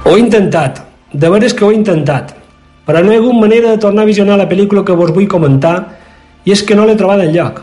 [0.07, 0.81] Ho he intentat,
[1.13, 2.35] de veres que ho he intentat,
[2.87, 5.29] però no hi ha hagut manera de tornar a visionar la pel·lícula que vos vull
[5.29, 5.77] comentar
[6.47, 7.63] i és que no l'he trobat enlloc.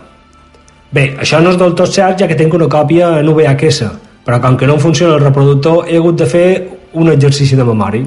[0.93, 3.87] Bé, això no és del tot cert ja que tinc una còpia en VHS,
[4.25, 6.47] però com que no funciona el reproductor he hagut de fer
[6.93, 8.05] un exercici de memòria.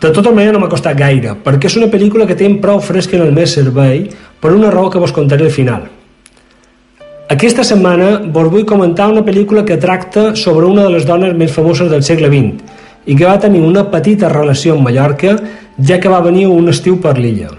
[0.00, 3.16] De tota manera no m'ha costat gaire, perquè és una pel·lícula que té prou fresca
[3.16, 4.08] en el meu servei
[4.40, 5.86] per una raó que vos contaré al final.
[7.32, 11.54] Aquesta setmana vos vull comentar una pel·lícula que tracta sobre una de les dones més
[11.54, 15.38] famoses del segle XX i que va tenir una petita relació amb Mallorca
[15.78, 17.50] ja que va venir un estiu per l'illa.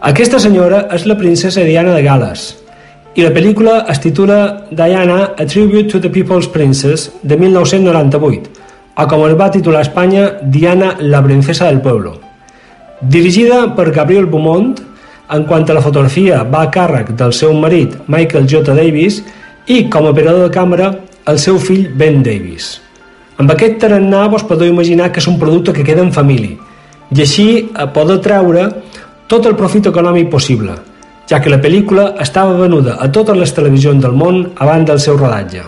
[0.00, 2.54] Aquesta senyora és la princesa Diana de Gales
[3.18, 8.48] i la pel·lícula es titula Diana, A Tribute to the People's Princess de 1998
[9.00, 12.18] o com es va titular a Espanya Diana, la princesa del pueblo.
[13.00, 14.74] Dirigida per Gabriel Beaumont,
[15.30, 18.74] en quant a la fotografia va a càrrec del seu marit Michael J.
[18.74, 19.22] Davis
[19.68, 20.90] i com a operador de càmera
[21.28, 22.80] el seu fill Ben Davis.
[23.38, 26.69] Amb aquest tarannà vos podeu imaginar que és un producte que queda en família
[27.10, 28.68] i així a poder treure
[29.30, 30.74] tot el profit econòmic possible,
[31.30, 35.18] ja que la pel·lícula estava venuda a totes les televisions del món abans del seu
[35.18, 35.62] rodatge.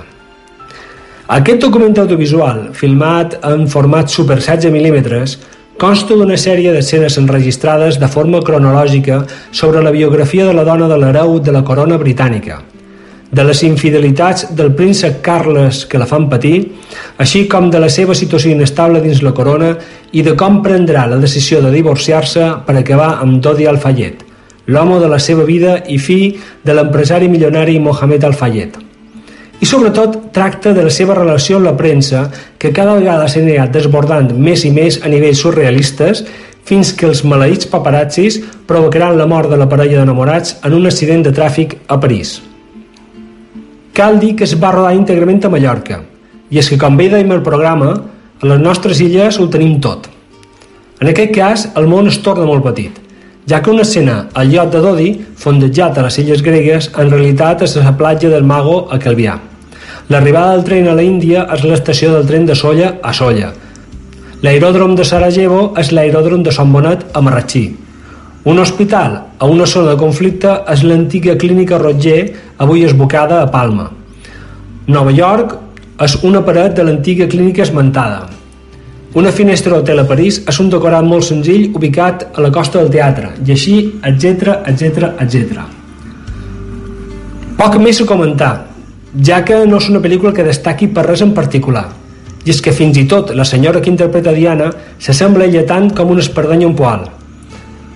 [1.32, 5.38] Aquest document audiovisual, filmat en format Super 16 mm,
[5.78, 10.98] consta d'una sèrie d'escenes enregistrades de forma cronològica sobre la biografia de la dona de
[10.98, 12.60] l'hereu de la corona britànica–
[13.32, 16.58] de les infidelitats del príncep Carles que la fan patir,
[17.16, 19.72] així com de la seva situació inestable dins la corona
[20.12, 24.20] i de com prendrà la decisió de divorciar-se per acabar amb Dodi Al-Fayed,
[24.68, 28.78] l'home de la seva vida i fill de l'empresari milionari Mohamed Al-Fayed.
[29.62, 32.26] I sobretot tracta de la seva relació amb la premsa
[32.58, 36.26] que cada vegada s'ha anat desbordant més i més a nivells surrealistes
[36.68, 41.24] fins que els maleïts paparazzis provocaran la mort de la parella d'enamorats en un accident
[41.24, 42.42] de tràfic a París.
[43.92, 46.00] Cal dir que es va rodar íntegrament a Mallorca,
[46.48, 47.92] i és que, com bé dèiem al programa,
[48.40, 50.08] a les nostres illes ho tenim tot.
[51.02, 52.96] En aquest cas, el món es torna molt petit,
[53.48, 57.66] ja que una escena al lloc de Dodi, fondejat a les illes gregues, en realitat
[57.66, 59.36] és la platja del Mago a Calvià.
[60.08, 63.52] L'arribada del tren a la Índia és l'estació del tren de Solla a Solla.
[64.42, 67.66] L'aeròdrom de Sarajevo és l'aeròdrom de Sant Bonet a Marratxí.
[68.44, 73.84] Un hospital a una zona de conflicte és l'antiga clínica Roger, avui esbocada a Palma.
[74.88, 75.52] Nova York
[76.02, 78.24] és una paret de l'antiga clínica esmentada.
[79.14, 82.90] Una finestra d'hotel a París és un decorat molt senzill ubicat a la costa del
[82.90, 83.76] teatre, i així,
[84.10, 85.62] etc etc etc.
[87.62, 88.52] Poc més a comentar,
[89.22, 91.92] ja que no és una pel·lícula que destaqui per res en particular.
[92.42, 96.10] I és que fins i tot la senyora que interpreta Diana s'assembla ella tant com
[96.10, 97.12] una espardenya un poal.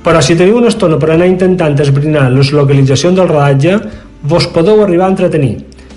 [0.07, 3.81] Però si teniu una estona per anar intentant esbrinar les localitzacions del rodatge,
[4.23, 5.57] vos podeu arribar a entretenir.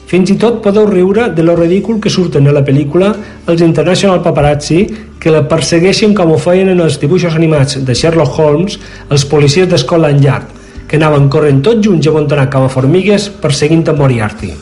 [0.09, 3.11] Fins i tot podeu riure de lo ridícul que surten a la pel·lícula
[3.45, 4.79] els International Paparazzi
[5.21, 8.79] que la persegueixen com ho feien en els dibuixos animats de Sherlock Holmes
[9.13, 10.49] els policies de Scotland Yard,
[10.89, 14.55] que anaven corrent tots junts i amuntanats com a formigues perseguint a Moriarty.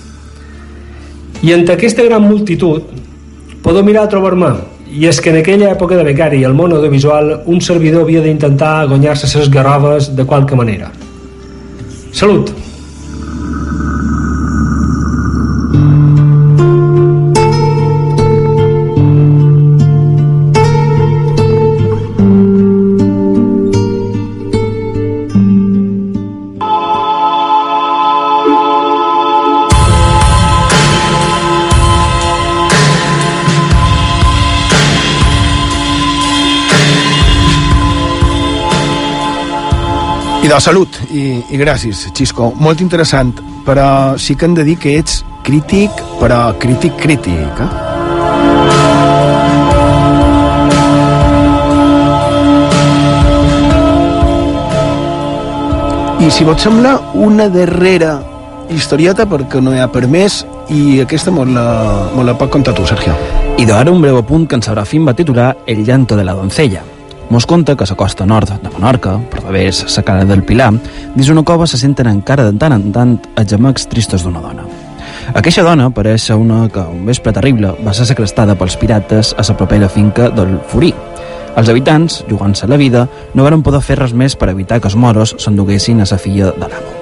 [1.47, 2.91] I entre aquesta gran multitud
[3.63, 4.57] podeu mirar a trobar-me
[4.97, 8.87] i és que en aquella època de becari al món audiovisual un servidor havia d'intentar
[8.89, 10.89] guanyar-se ses garroves de qualque manera.
[12.11, 12.49] Salut!
[40.47, 42.53] I de salut, i, i gràcies, Xisco.
[42.63, 43.33] Molt interessant,
[43.65, 47.67] però sí que hem de dir que ets crític, però crític crític, eh?
[56.23, 58.15] I si vos sembla, una darrera
[58.71, 61.67] historieta, perquè no hi ha per més, i aquesta mos la,
[62.15, 63.19] mos la pot contar tu, Sergio.
[63.59, 66.87] I d'ara un breu apunt que en Sabrafín va titular El llanto de la doncella.
[67.29, 70.71] Mos conta que a la costa nord de Menorca, per través la cara del Pilar,
[71.13, 74.63] dins una cova se senten encara de tant en tant els gemecs tristos d'una dona.
[75.35, 79.43] Aquesta dona pareix ser una que un vespre terrible va ser secrestada pels pirates a
[79.43, 80.93] la propera finca del Furí.
[81.57, 84.95] Els habitants, jugant-se la vida, no varen poder fer res més per evitar que els
[84.95, 86.95] moros s'enduguessin a la filla de l'amo.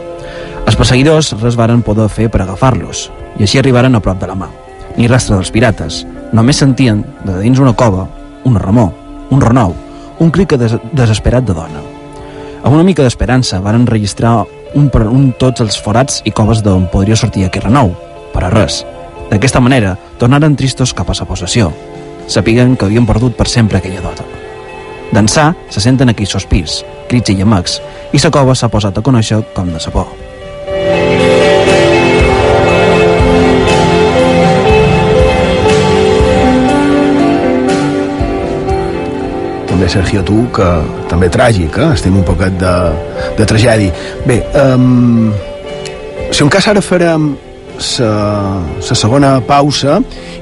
[0.66, 4.42] Els perseguidors res varen poder fer per agafar-los, i així arribaren a prop de la
[4.42, 4.50] mà.
[4.98, 8.08] Ni rastre dels pirates, només sentien, de dins una cova,
[8.44, 8.94] una remor,
[9.30, 9.76] un renou,
[10.20, 11.82] un crit des desesperat de dona.
[12.64, 14.44] Amb una mica d'esperança van registrar
[14.76, 17.94] un per un tots els forats i coves d'on podria sortir aquest renou,
[18.34, 18.84] però res.
[19.30, 21.72] D'aquesta manera, tornaren tristos cap a sa possessió.
[22.28, 24.26] Sapiguen que havien perdut per sempre aquella dota.
[25.14, 27.80] D'ençà, se senten aquells sospirs, crits i llamacs,
[28.14, 30.10] i sa cova s'ha posat a conèixer com de sa por.
[39.86, 40.66] També, Sergio, tu, que
[41.10, 41.94] també tràgic, eh?
[41.94, 42.74] estem un poquet de,
[43.38, 43.92] de tragèdia.
[44.26, 45.32] Bé, um,
[46.32, 47.36] si un cas ara farem
[47.76, 50.00] la segona pausa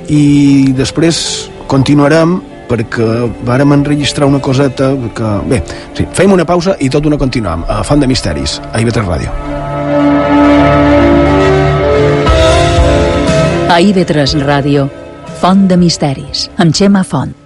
[0.07, 2.37] i després continuarem
[2.69, 3.09] perquè
[3.43, 5.33] vàrem enregistrar una coseta que...
[5.49, 5.61] Bé,
[5.97, 9.35] sí, fem una pausa i tot una continuem a Font de Misteris, a IB3 Ràdio.
[13.67, 14.89] A IB3 Ràdio,
[15.41, 17.42] Font de Misteris, amb Xema Font.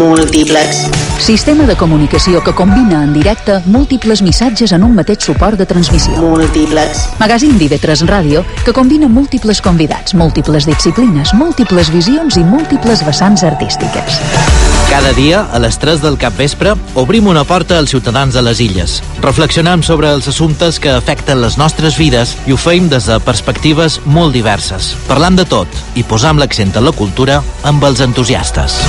[0.00, 0.88] Múltiplex.
[1.18, 6.14] Sistema de comunicació que combina en directe múltiples missatges en un mateix suport de transmissió.
[6.16, 7.02] Múltiplex.
[7.20, 14.22] Magazín d'IV3 Ràdio que combina múltiples convidats, múltiples disciplines, múltiples visions i múltiples vessants artístiques.
[14.88, 19.02] Cada dia, a les 3 del capvespre, obrim una porta als ciutadans de les illes.
[19.20, 24.00] Reflexionem sobre els assumptes que afecten les nostres vides i ho feim des de perspectives
[24.06, 28.80] molt diverses, parlant de tot i posam l'accent en la cultura amb els entusiastes.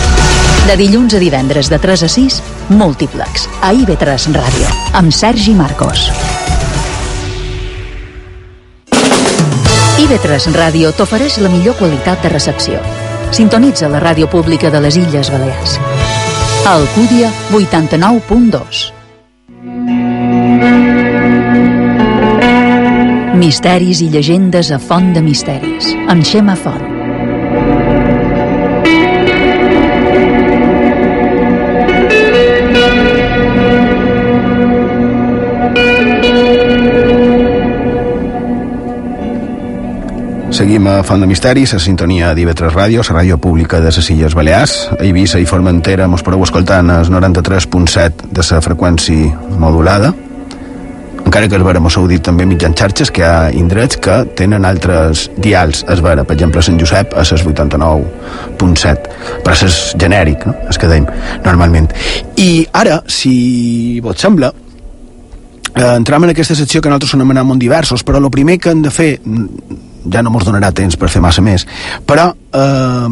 [0.67, 6.05] De dilluns a divendres de 3 a 6, Múltiplex, a IB3 Ràdio, amb Sergi Marcos.
[10.05, 12.79] IB3 Ràdio t'ofereix la millor qualitat de recepció.
[13.33, 15.79] Sintonitza la ràdio pública de les Illes Balears.
[16.69, 18.91] Alcúdia, 89.2.
[23.41, 27.00] Misteris i llegendes a Font de Misteris, amb Xema Font.
[40.61, 44.35] Seguim a Font de Misteris, a sintonia d'IV3 Ràdio, la ràdio pública de les Illes
[44.37, 44.91] Balears.
[44.93, 50.13] A Eivissa i Formentera mos podeu escoltar en el 93.7 de la freqüència modulada.
[51.25, 54.21] Encara que es vera mos heu dit també mitjan xarxes que hi ha indrets que
[54.37, 60.45] tenen altres dials es vera, per exemple Sant Josep a les 89.7 però és genèric,
[60.45, 60.59] no?
[60.69, 61.09] es que deim
[61.41, 61.89] normalment.
[62.37, 64.53] I ara, si vos sembla
[65.73, 68.85] eh, entram en aquesta secció que nosaltres anomenem molt diversos, però el primer que hem
[68.85, 69.15] de fer
[70.05, 71.67] ja no mos donarà temps per fer massa més
[72.07, 73.09] però eh,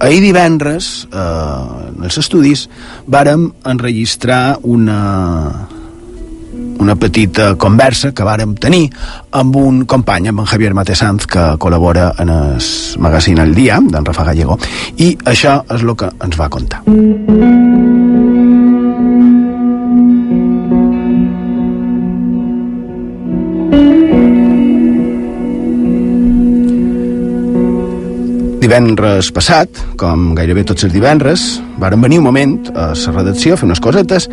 [0.00, 2.68] ahir divendres eh, en els estudis
[3.06, 5.00] vàrem enregistrar una
[6.78, 8.86] una petita conversa que vàrem tenir
[9.38, 12.68] amb un company, amb en Javier Matesanz, que col·labora en el
[13.02, 14.58] magazine El Dia, d'en Rafa Gallego,
[14.96, 16.84] i això és el que ens va contar.
[28.68, 33.56] Divendres passat, com gairebé tots els divendres, varen venir un moment a la redacció a
[33.56, 34.26] fer unes cosetes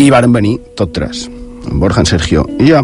[0.00, 1.26] i varen venir tot tres,
[1.68, 2.80] en Borja, en Sergio i jo,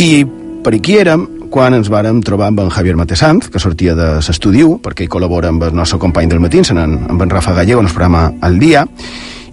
[0.00, 0.24] i
[0.64, 4.64] per aquí érem quan ens vàrem trobar amb en Javier Matesanz, que sortia de l'estudi
[4.80, 7.92] perquè hi col·labora amb el nostre company del matí, en, amb en Rafa Gallego, en
[7.92, 8.86] el programa Al Dia,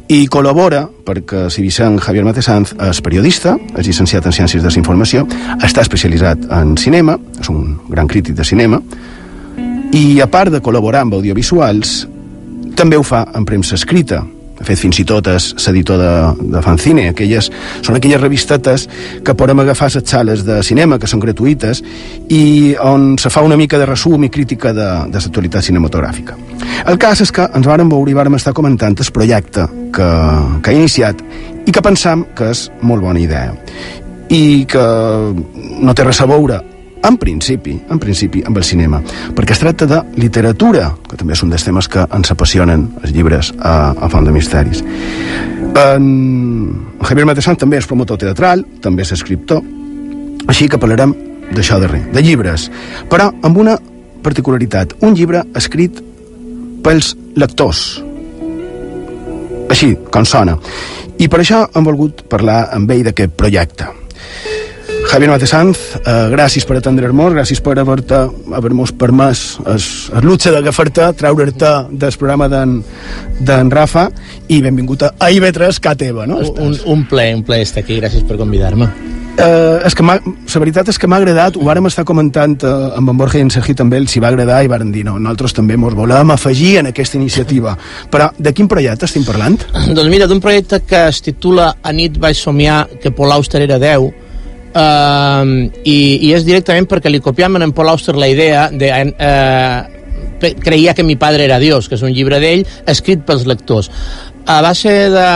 [0.08, 4.80] i col·labora perquè si Vicent Javier Matesanz és periodista, és llicenciat en Ciències de la
[4.80, 5.28] Informació,
[5.60, 8.80] està especialitzat en cinema, és un gran crític de cinema,
[9.92, 12.06] i a part de col·laborar amb audiovisuals
[12.78, 14.22] també ho fa en premsa escrita.
[14.62, 16.12] De fet fins i tot és l'editor de,
[16.54, 17.08] de Fanzine.
[17.10, 17.48] Aquelles,
[17.82, 18.86] són aquelles revistetes
[19.26, 21.82] que podem agafar a les sales de cinema que són gratuïtes
[22.30, 26.38] i on se fa una mica de resum i crítica de, de l'actualitat cinematogràfica
[26.86, 30.10] el cas és que ens vàrem veure i vàrem estar comentant el projecte que,
[30.64, 31.22] que ha iniciat
[31.68, 33.54] i que pensam que és molt bona idea.
[34.32, 34.86] I que
[35.84, 36.62] no té res a veure
[37.04, 39.02] en principi, en principi, amb el cinema,
[39.36, 43.14] perquè es tracta de literatura, que també és un dels temes que ens apassionen els
[43.16, 44.84] llibres a, a Font de Misteris.
[45.82, 46.06] En
[47.02, 49.64] Javier Matesan també és promotor teatral, també és escriptor,
[50.48, 51.16] així que parlarem
[51.52, 52.70] d'això darrer, de llibres,
[53.10, 53.76] però amb una
[54.22, 55.98] particularitat, un llibre escrit
[56.86, 58.02] pels lectors,
[59.72, 60.58] així, com sona.
[61.22, 63.88] I per això hem volgut parlar amb ell d'aquest projecte.
[65.12, 68.16] Javier Matesanz, eh, gràcies per atendre'ns, gràcies per haver-te
[68.56, 69.82] haver-nos permès el,
[70.16, 74.06] el luxe d'agafar-te, treure-te del programa d'en Rafa
[74.48, 76.40] i benvingut a IB3 K teva, no?
[76.56, 78.88] Un, un ple, un ple estar aquí, gràcies per convidar-me.
[79.36, 83.12] Eh, és que la veritat és que m'ha agradat, ho vàrem estar comentant eh, amb
[83.12, 85.60] en Borja i en Sergi també, els hi va agradar i varen dir, no, nosaltres
[85.60, 87.76] també ens volem afegir en aquesta iniciativa.
[88.12, 89.60] Però de quin projecte estem parlant?
[89.92, 94.21] Doncs mira, d'un projecte que es titula A nit vaig somiar que Auster era 10,
[94.72, 100.54] Uh, i, i és directament perquè li copiam en Paul Auster la idea de uh,
[100.64, 103.92] creia que mi padre era Dios, que és un llibre d'ell escrit pels lectors.
[104.48, 105.28] A base de,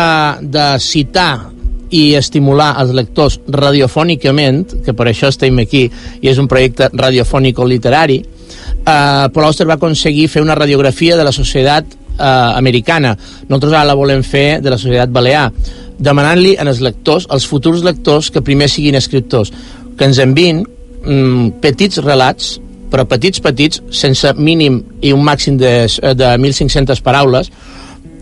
[0.55, 1.51] de citar
[1.95, 5.85] i estimular els lectors radiofònicament, que per això estem aquí,
[6.21, 11.35] i és un projecte radiofònico-literari, uh, Paul Auster va aconseguir fer una radiografia de la
[11.35, 13.15] societat uh, americana.
[13.47, 15.49] Nosaltres ara la volem fer de la societat balear
[15.97, 19.51] demanant-li als lectors, als futurs lectors, que primer siguin escriptors,
[19.97, 22.55] que ens envin mm, petits relats,
[22.91, 25.73] però petits, petits, sense mínim i un màxim de,
[26.15, 27.51] de 1.500 paraules,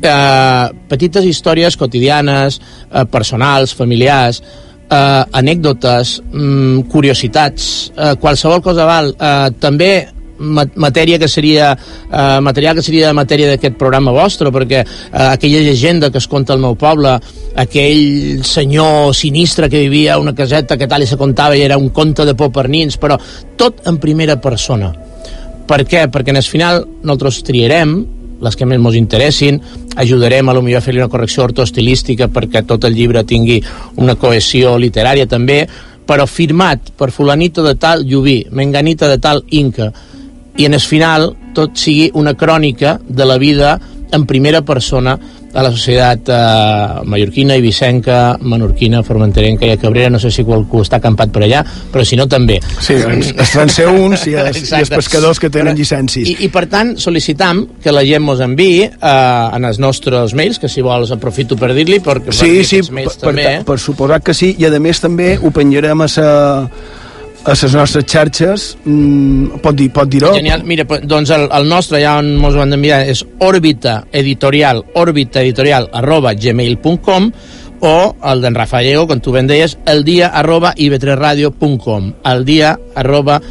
[0.02, 2.60] eh, petites històries quotidianes,
[2.92, 4.42] eh, personals, familiars,
[4.90, 9.14] eh, anècdotes, mm, curiositats, eh, qualsevol cosa val.
[9.14, 9.94] Eh, també
[10.44, 14.88] matèria que seria eh, material que seria de matèria d'aquest programa vostre perquè eh,
[15.32, 17.16] aquella llegenda que es conta al meu poble
[17.56, 21.78] aquell senyor sinistre que vivia a una caseta que tal i se contava i era
[21.78, 23.18] un conte de por per nins però
[23.58, 24.94] tot en primera persona
[25.68, 26.10] per què?
[26.12, 27.96] perquè en el final nosaltres triarem
[28.44, 29.60] les que més ens interessin,
[29.96, 33.62] ajudarem a lo millor a fer-li una correcció ortoestilística perquè tot el llibre tingui
[34.04, 35.62] una cohesió literària també,
[36.04, 39.92] però firmat per fulanito de tal Llubí, menganita de tal Inca,
[40.58, 43.78] i en el final tot sigui una crònica de la vida
[44.14, 45.18] en primera persona
[45.54, 50.82] a la societat eh, mallorquina, ibicenca, menorquina, formenterenca i a Cabrera, no sé si qualcú
[50.82, 51.62] està acampat per allà,
[51.94, 52.58] però si no també.
[52.82, 56.32] Sí, doncs, es transeüns i, els, i els pescadors que tenen llicències.
[56.32, 60.58] I, I per tant sol·licitam que la gent mos enviï eh, en els nostres mails,
[60.62, 63.64] que si vols aprofito per dir-li, perquè sí, sí, per, també, per, eh?
[63.70, 66.28] per suposat que sí, i a més també ho penjarem a sa
[67.44, 70.32] a les nostres xarxes mm, pot dir pot dir-ho?
[70.36, 74.84] Genial, mira, doncs el, el nostre ja on ens ho han d'enviar és orbita editorial
[75.00, 77.30] orbita editorial arroba gmail.com
[77.84, 77.96] o
[78.32, 83.42] el d'en Rafael, com tu ben deies, el dia arroba ib3radio.com el dia arroba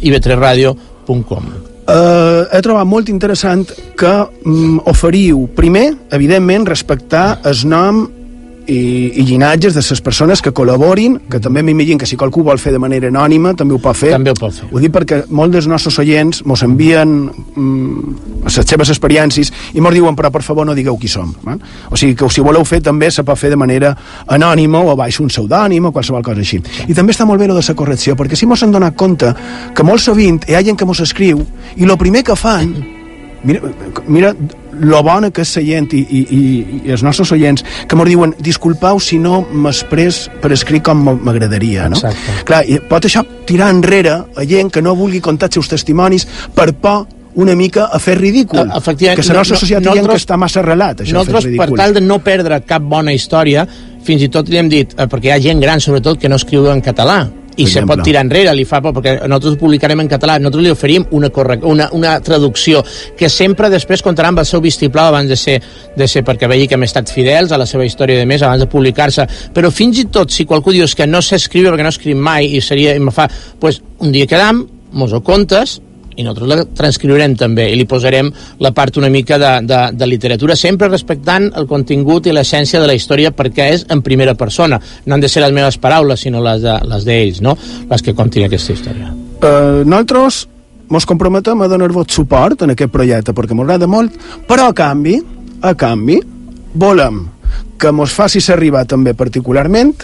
[0.00, 1.52] ib3radio.com
[1.90, 3.64] Uh, he trobat molt interessant
[3.98, 4.10] que
[4.46, 8.04] um, oferiu, primer, evidentment, respectar el nom
[8.70, 8.80] i,
[9.18, 12.72] i llinatges de les persones que col·laborin, que també m'imagino que si qualcú vol fer
[12.74, 14.12] de manera anònima també ho pot fer.
[14.14, 14.68] També ho pot fer.
[14.70, 19.94] Ho dic perquè molts dels nostres oients mos envien mm, les seves experiències i mos
[19.96, 21.32] diuen, però per favor no digueu qui som.
[21.50, 21.56] Eh?
[21.90, 23.94] O sigui que si voleu fer també se pot fer de manera
[24.30, 26.62] anònima o baix un pseudònim o qualsevol cosa així.
[26.86, 29.34] I també està molt bé lo de la correcció, perquè si mos hem donat compte
[29.74, 31.42] que molt sovint hi ha gent que mos escriu
[31.76, 32.99] i el primer que fan
[33.44, 33.60] mira,
[34.06, 34.34] mira
[34.80, 36.42] lo bona que és la gent i, i, i,
[36.86, 41.88] i els nostres oients que ens diuen, disculpau si no m'express per escrit com m'agradaria
[41.88, 41.96] no?
[41.98, 42.44] Exacte.
[42.48, 46.26] Clar, i pot això tirar enrere a gent que no vulgui contar els seus testimonis
[46.54, 47.06] per por
[47.40, 50.36] una mica a fer ridícul efectivament, que la nostra no- societat nosaltres- no, que està
[50.36, 53.66] massa arrelat això, Nosaltres, per tal de no perdre cap bona història,
[54.02, 56.36] fins i tot li hem dit, eh, perquè hi ha gent gran, sobretot, que no
[56.36, 57.28] escriu en català,
[57.60, 60.64] i se pot tirar enrere, li fa por, perquè nosaltres ho publicarem en català, nosaltres
[60.64, 62.82] li oferim una, correc una, una traducció
[63.18, 65.58] que sempre després comptarà amb el seu vistiplau abans de ser,
[65.96, 68.64] de ser perquè vegi que hem estat fidels a la seva història de més abans
[68.64, 71.86] de publicar-se, però fins i tot si qualcú diu "És que no sé escriure perquè
[71.86, 75.80] no escric mai i seria, i me fa, pues, un dia quedam, mos ho contes
[76.20, 78.28] i nosaltres la transcriurem també i li posarem
[78.60, 82.86] la part una mica de, de, de literatura, sempre respectant el contingut i l'essència de
[82.90, 84.78] la història perquè és en primera persona.
[85.06, 87.56] No han de ser les meves paraules, sinó les de- les d'ells, no?
[87.90, 89.10] les que contin aquesta història.
[89.40, 90.46] uh, nosaltres
[90.90, 94.12] mos comprometem a donar-vos suport en aquest projecte perquè m'agrada molt,
[94.48, 95.20] però a canvi
[95.62, 96.18] a canvi
[96.74, 97.28] volem
[97.78, 99.94] que mos facis arribar també particularment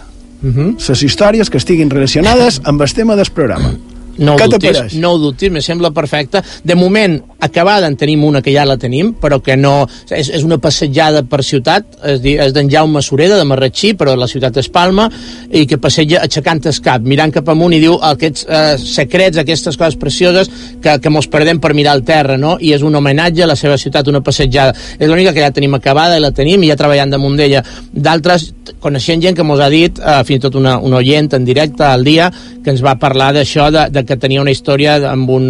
[0.44, 0.88] Uh -huh.
[0.88, 3.72] les històries que estiguin relacionades amb el tema del programa
[4.18, 6.40] No ho Què dubtis, no ho dubtis, me sembla perfecte.
[6.64, 9.74] De moment, acabada en tenim una que ja la tenim, però que no...
[10.08, 14.16] És, és una passejada per ciutat, és, dir, és d'en Jaume Sureda, de Marratxí, però
[14.16, 15.08] la ciutat és Palma,
[15.50, 19.76] i que passeja aixecant el cap, mirant cap amunt i diu aquests eh, secrets, aquestes
[19.76, 20.50] coses precioses
[20.82, 22.56] que, que mos perdem per mirar al terra, no?
[22.60, 24.74] I és un homenatge a la seva ciutat, una passejada.
[24.98, 27.62] És l'única que ja tenim acabada i la tenim i ja treballant damunt d'ella.
[27.92, 28.48] D'altres,
[28.82, 31.84] coneixent gent que mos ha dit, eh, fins i tot una, un oient en directe
[31.84, 32.30] al dia,
[32.64, 35.48] que ens va parlar d'això, de, de que tenia una història amb un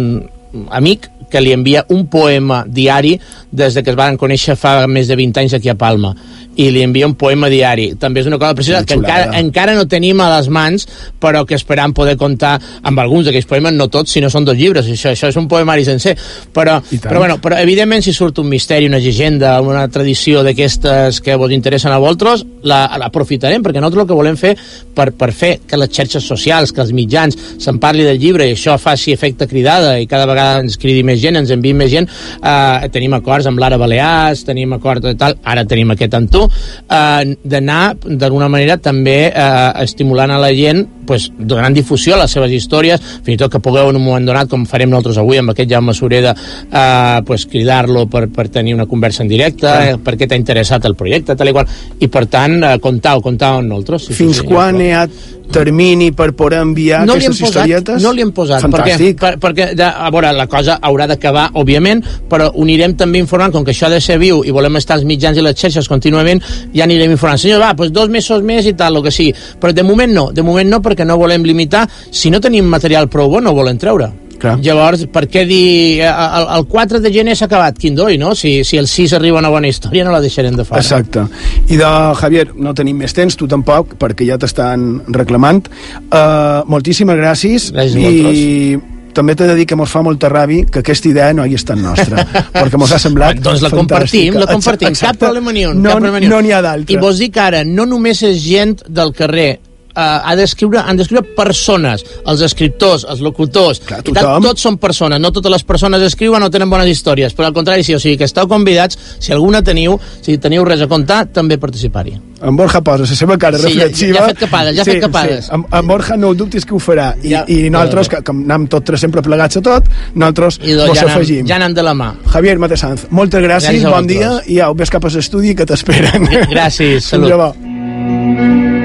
[0.73, 3.19] amic que li envia un poema diari
[3.51, 6.13] des de que es van conèixer fa més de 20 anys aquí a Palma.
[6.57, 7.91] I li envia un poema diari.
[8.01, 10.87] També és una cosa preciosa que encara, encara no tenim a les mans,
[11.21, 14.87] però que esperam poder comptar amb alguns d'aquells poemes, no tots, sinó són dos llibres,
[14.89, 16.15] això, això és un poemari sencer.
[16.53, 21.35] Però, però, bueno, però evidentment si surt un misteri, una llegenda, una tradició d'aquestes que
[21.35, 24.55] vos interessen a vosaltres, la- l'aprofitarem, perquè nosaltres el que volem fer
[24.95, 28.55] per, per fer que les xarxes socials, que els mitjans se'n parli del llibre i
[28.57, 32.09] això faci efecte cridada i cada vegada ens cridi més gent, ens enviï més gent,
[32.41, 36.43] eh, tenim acords amb l'Ara Balears, tenim acords de tal, ara tenim aquest amb tu,
[36.47, 42.35] eh, d'anar d'alguna manera també eh, estimulant a la gent pues, donant difusió a les
[42.35, 45.39] seves històries fins i tot que pugueu en un moment donat com farem nosaltres avui
[45.39, 49.95] amb aquest Jaume Sureda eh, pues, cridar-lo per, per tenir una conversa en directe eh,
[50.03, 51.71] per què t'ha interessat el projecte tal i qual.
[52.03, 55.07] I per tant eh, comptau, comptau amb nosaltres sí, fins sí, sí, quan ha
[55.51, 59.15] termini per poder enviar no aquestes posat, historietes no li hem posat fantàstic.
[59.15, 63.21] perquè, per, perquè de, a veure, la cosa haurà d'acabar òbviament, però ho anirem també
[63.23, 65.57] informant com que això ha de ser viu i volem estar als mitjans i les
[65.57, 66.43] xarxes contínuament,
[66.75, 67.41] ja anirem informant.
[67.41, 69.33] Senyor, va, doncs dos mesos més i tal, el que sigui.
[69.61, 71.87] Però de moment no, de moment no perquè no volem limitar.
[72.11, 74.57] Si no tenim material prou bo no ho volem treure Clar.
[74.63, 77.77] Llavors, per què dir eh, el, el 4 de gener s'ha acabat?
[77.81, 78.33] Quin doi, no?
[78.37, 80.81] Si, si el 6 arriba una bona història no la deixarem de fora.
[80.81, 81.25] Exacte.
[81.67, 85.65] I de Javier, no tenim més temps, tu tampoc, perquè ja t'estan reclamant.
[86.07, 87.71] Uh, moltíssimes gràcies.
[87.73, 91.31] Gràcies a I també t'he de dir que mos fa molta ràbia que aquesta idea
[91.33, 92.21] no hi és tan nostra,
[92.53, 94.43] perquè mos ha semblat doncs la compartim, fantàstica.
[94.43, 95.17] la compartim, Exacte.
[95.17, 95.81] cap problema ni un.
[95.81, 96.19] No, un.
[96.29, 96.93] no n'hi ha d'altre.
[96.93, 99.55] I vos dic ara, no només és gent del carrer,
[99.97, 104.43] ha d'escriure, han d'escriure persones, els escriptors, els locutors, Clar, i tothom.
[104.43, 107.83] tots són persones, no totes les persones escriuen o tenen bones històries, però al contrari,
[107.83, 111.57] sí, o sigui que esteu convidats, si alguna teniu, si teniu res a contar, també
[111.57, 112.17] participar-hi.
[112.43, 114.13] En Borja posa la seva cara Sí, ja- reflexiva.
[114.19, 115.45] ja ha fet capades, ja ha fet capades.
[115.45, 115.51] Sí.
[115.55, 117.15] En, en Borja no ho dubtis que ho farà.
[117.23, 117.43] I, Ja.
[117.47, 119.83] i nosaltres, que, que anem tots tres sempre plegats a tot,
[120.13, 121.47] nosaltres I doncs ja anem, afegim.
[121.47, 122.11] ja anem de la mà.
[122.31, 126.29] Javier Matesanz, moltes gràcies, Gràcies bon dia i au, ves cap a l'estudi que t'esperen.
[126.53, 127.31] Gràcies, salut.
[127.31, 128.76] Adéu, bo.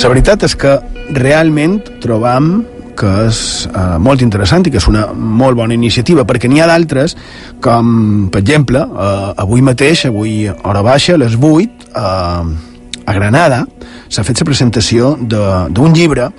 [0.00, 0.70] La veritat és que
[1.12, 2.62] realment trobam
[2.96, 6.68] que és eh, molt interessant i que és una molt bona iniciativa, perquè n'hi ha
[6.70, 7.14] d'altres,
[7.60, 13.60] com, per exemple, eh, avui mateix, avui hora baixa, a les 8, eh, a Granada,
[14.08, 16.30] s'ha fet la presentació d'un llibre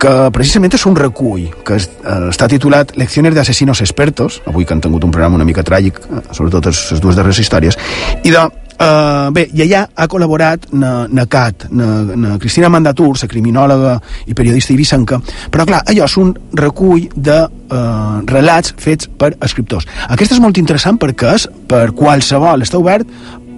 [0.00, 4.64] que precisament és un recull que es, eh, està titulat Lecciones de asesinos expertos, avui
[4.64, 7.76] que han tingut un programa una mica tràgic, eh, sobretot les dues darreres històries,
[8.22, 8.46] i de
[8.80, 13.98] Uh, bé, i allà ha col·laborat na, na CAT, na, na Cristina Mandatur, la criminòloga
[14.24, 15.18] i periodista ibicenca,
[15.52, 19.84] però clar, allò és un recull de uh, relats fets per escriptors.
[20.08, 23.04] Aquest és molt interessant perquè és per qualsevol, està obert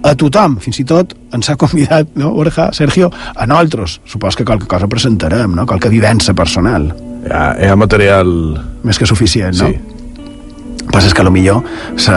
[0.03, 4.01] a tothom, fins i tot ens ha convidat, no, Borja, Sergio, a nosaltres.
[4.03, 5.65] Supos que qualque cosa presentarem, no?
[5.65, 6.91] qualque vivència personal.
[7.23, 8.29] Hi ha, hi ha material...
[8.83, 9.71] Més que suficient, no?
[9.71, 10.83] Sí.
[10.91, 11.63] Pues és que millor
[11.95, 12.11] se,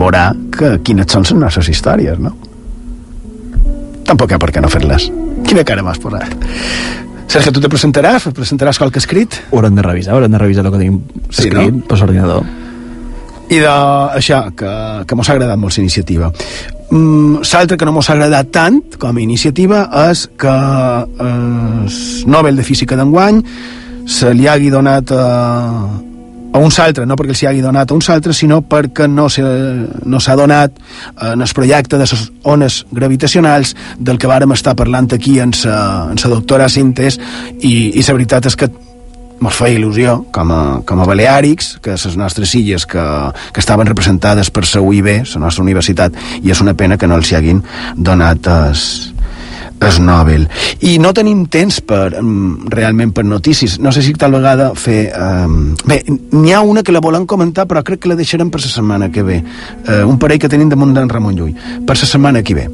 [0.00, 2.34] veurà que quines són les nostres històries, no?
[4.04, 5.08] Tampoc hi ha per què no fer-les.
[5.48, 6.34] Quina cara m'has posat?
[7.28, 8.28] Sergio, tu te presentaràs?
[8.36, 9.40] Presentaràs qualque escrit?
[9.50, 11.00] Ho haurem de revisar, haurem de revisar el que tenim
[11.30, 11.86] Sí, escrit no?
[11.88, 12.44] per l'ordinador.
[13.50, 13.72] I de
[14.20, 14.70] això, que,
[15.08, 16.30] que mos ha agradat molt la iniciativa.
[16.90, 22.30] Mm, L'altre que no mos ha agradat tant com a iniciativa és que eh, el
[22.30, 23.42] Nobel de Física d'enguany
[24.06, 25.24] se li hagi donat a,
[26.54, 29.42] a uns altres, no perquè els hagi donat a uns altres, sinó perquè no s'ha
[30.06, 30.78] no donat
[31.32, 36.06] en el projecte de les ones gravitacionals del que vàrem estar parlant aquí en sa,
[36.12, 37.18] en sa doctora Sintes
[37.58, 38.70] i, i la veritat és que
[39.42, 43.02] mos feia il·lusió com a, com a Baleàrics que les nostres illes que,
[43.50, 47.18] que estaven representades per la UIB, la nostra universitat i és una pena que no
[47.18, 47.64] els hi hagin
[47.96, 49.13] donat es,
[49.80, 50.46] es Nobel
[50.86, 55.08] i no tenim temps per um, realment per notícies, no sé si tal vegada fer
[55.18, 58.62] um, bé, n'hi ha una que la volen comentar però crec que la deixarem per
[58.62, 59.42] la setmana que ve.
[59.88, 61.54] Uh, un parell que tenim damunt d'en Ramon Llull.
[61.86, 62.68] Per la setmana que ve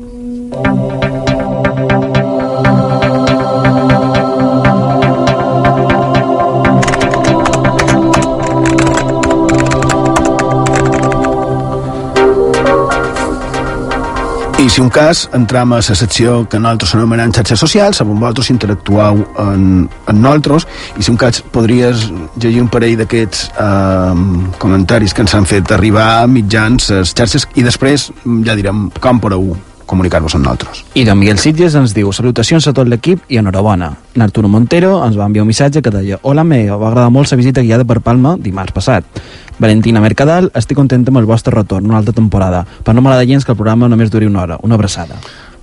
[14.71, 19.25] si un cas, entram a la secció que nosaltres anomenem xarxes socials, amb vosaltres interactueu
[19.43, 22.05] en, en nosaltres, i si un cas podries
[22.37, 24.21] llegir un parell d'aquests eh,
[24.63, 28.13] comentaris que ens han fet arribar mitjans les xarxes, i després
[28.47, 29.51] ja direm com podeu
[29.91, 30.85] comunicar-vos amb nosaltres.
[30.95, 33.91] I don Miguel Sitges ens diu salutacions a tot l'equip i enhorabona.
[34.15, 37.41] N'Arturo Montero ens va enviar un missatge que deia Hola, me va agradar molt la
[37.43, 39.25] visita guiada per Palma dimarts passat.
[39.61, 43.45] Valentina Mercadal, estic contenta amb el vostre retorn una altra temporada, però no m'agrada gens
[43.45, 44.59] que el programa només duri una hora.
[44.65, 45.21] Una abraçada.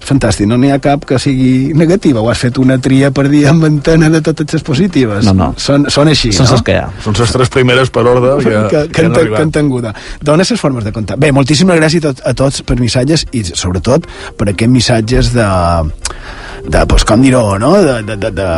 [0.07, 3.41] Fantàstic, no n'hi ha cap que sigui negativa, o has fet una tria per dir
[3.49, 5.25] en antena de totes les positives.
[5.25, 5.49] No, no.
[5.59, 6.59] Són, són així, Són no?
[6.63, 6.85] que hi ha.
[7.03, 9.89] Són les tres primeres per ordre que, que, que, que han han, que han tingut.
[10.23, 11.17] Dones les formes de comptar.
[11.19, 15.49] Bé, moltíssimes gràcies a, tot, a tots per missatges i sobretot per aquests missatges de,
[16.69, 17.73] de pues, com dir-ho, no?
[17.81, 18.51] De, de, de, de,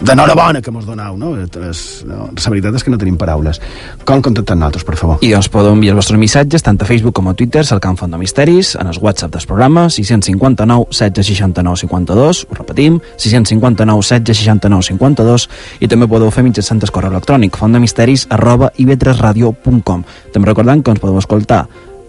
[0.00, 1.34] d'enhorabona que mos donau, no?
[1.36, 2.28] És, no?
[2.32, 3.60] La veritat és que no tenim paraules.
[4.08, 5.20] Com contactar nosaltres, per favor?
[5.24, 8.12] I doncs podeu enviar els vostres missatges tant a Facebook com a Twitter, cercant Font
[8.12, 14.42] de Misteris, en el WhatsApp del programa 659 16 69 52, ho repetim, 659 16
[14.44, 15.48] 69 52,
[15.80, 20.04] i també podeu fer mitjançant el correu electrònic fondemisteris arroba ib3radio.com.
[20.32, 21.66] També recordant que ens podeu escoltar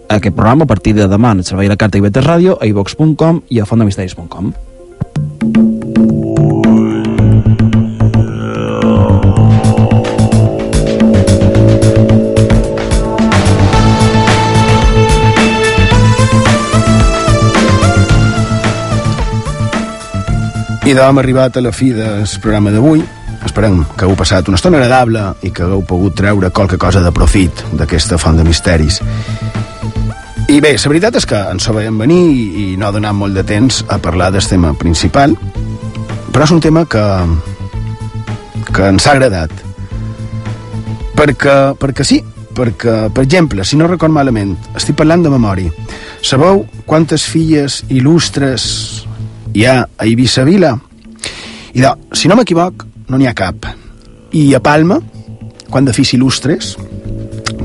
[0.08, 2.68] aquest programa a partir de demà en el servei de la carta IB3 Ràdio, a
[2.68, 4.52] ivox.com i a fondemisteris.com.
[20.82, 23.04] I d'hom arribat a la fi del programa d'avui.
[23.46, 27.12] Esperem que heu passat una estona agradable i que hagueu pogut treure qualque cosa de
[27.14, 28.98] profit d'aquesta font de misteris.
[30.50, 33.38] I bé, la veritat és que ens ho veiem venir i no ha donat molt
[33.38, 35.36] de temps a parlar del tema principal,
[36.34, 37.04] però és un tema que,
[38.74, 39.54] que ens ha agradat.
[41.14, 42.18] Perquè, perquè sí,
[42.58, 45.70] perquè, per exemple, si no record malament, estic parlant de memòria.
[46.26, 49.06] Sabeu quantes filles il·lustres
[49.54, 50.72] hi ha a Eivissa Vila?
[51.72, 53.66] I de, si no m'equivoc, no n'hi ha cap.
[54.32, 54.98] I a Palma,
[55.70, 56.74] quant de fills il·lustres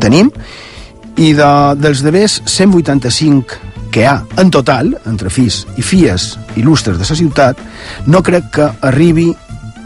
[0.01, 0.29] tenim,
[1.17, 3.57] i de, dels devers 185
[3.91, 7.61] que hi ha en total, entre fills i filles il·lustres de la ciutat,
[8.05, 9.31] no crec que arribi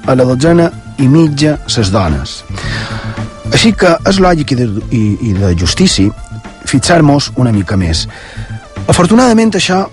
[0.10, 2.42] a la dotzena i mitja ses dones.
[3.52, 6.12] Així que és lògic i de, i, i de justícia
[6.68, 8.08] fixar-nos una mica més.
[8.90, 9.84] Afortunadament això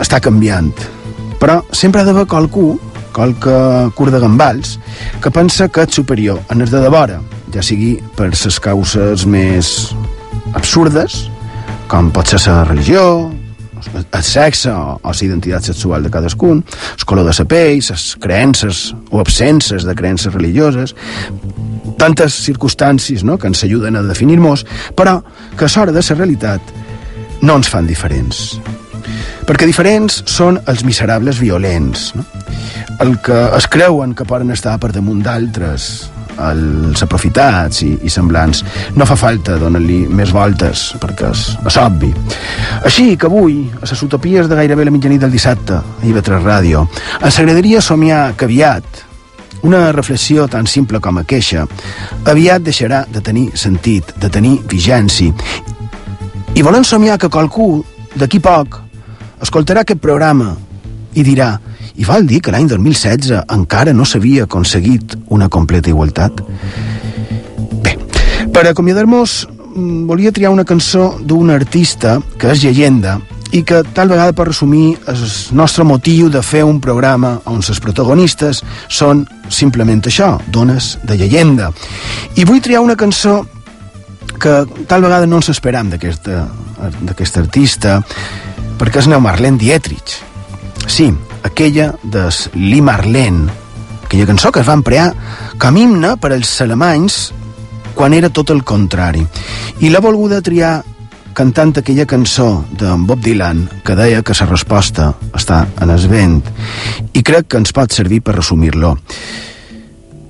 [0.00, 0.72] està canviant,
[1.40, 2.72] però sempre ha d'haver qualcú,
[3.14, 3.56] qualque
[3.98, 4.76] curt de gambals,
[5.22, 7.20] que pensa que és superior en el de devora,
[7.54, 9.74] ja sigui per les causes més
[10.54, 11.26] absurdes,
[11.88, 13.30] com pot ser la religió,
[13.94, 16.64] el sexe o, o la identitat sexual de cadascun,
[16.98, 20.94] el color de la pell, les creences o absences de creences religioses,
[21.98, 24.66] tantes circumstàncies no?, que ens ajuden a definir-nos,
[24.96, 25.20] però
[25.56, 26.74] que a l'hora de la realitat
[27.42, 28.58] no ens fan diferents.
[29.48, 32.24] Perquè diferents són els miserables violents, no?
[33.00, 35.88] el que es creuen que poden estar per damunt d'altres,
[36.38, 38.62] els aprofitats i, i semblants.
[38.96, 42.12] No fa falta donar-li més voltes, perquè és, és obvi.
[42.86, 46.86] Així que avui, a les utopies de gairebé la mitjanit del dissabte, a IB3 Ràdio,
[47.18, 49.04] ens agradaria somiar que aviat,
[49.66, 51.64] una reflexió tan simple com aquesta
[52.30, 55.34] aviat deixarà de tenir sentit, de tenir vigència.
[56.54, 57.84] I volem somiar que qualcú,
[58.14, 58.84] d'aquí poc,
[59.42, 60.54] escoltarà aquest programa
[61.14, 61.52] i dirà
[61.98, 66.44] i vol dir que l'any 2016 encara no s'havia aconseguit una completa igualtat?
[67.82, 67.96] Bé,
[68.54, 73.18] per acomiadar-nos mm, volia triar una cançó d'un artista que és llegenda
[73.50, 75.24] i que tal vegada per resumir el
[75.56, 81.72] nostre motiu de fer un programa on els protagonistes són simplement això, dones de llegenda.
[82.36, 83.40] I vull triar una cançó
[84.38, 88.02] que tal vegada no ens esperam d'aquest artista
[88.78, 90.18] perquè és Neu Marlene Dietrich.
[90.88, 91.10] Sí,
[91.42, 93.50] aquella de Lee Marlene,
[94.04, 95.10] aquella cançó que es va emplear
[95.60, 97.18] com himne per als alemanys
[97.98, 99.24] quan era tot el contrari.
[99.82, 100.78] I l'ha volguda triar
[101.38, 106.40] cantant aquella cançó de Bob Dylan que deia que la resposta està en el vent
[107.14, 108.96] i crec que ens pot servir per resumir-lo.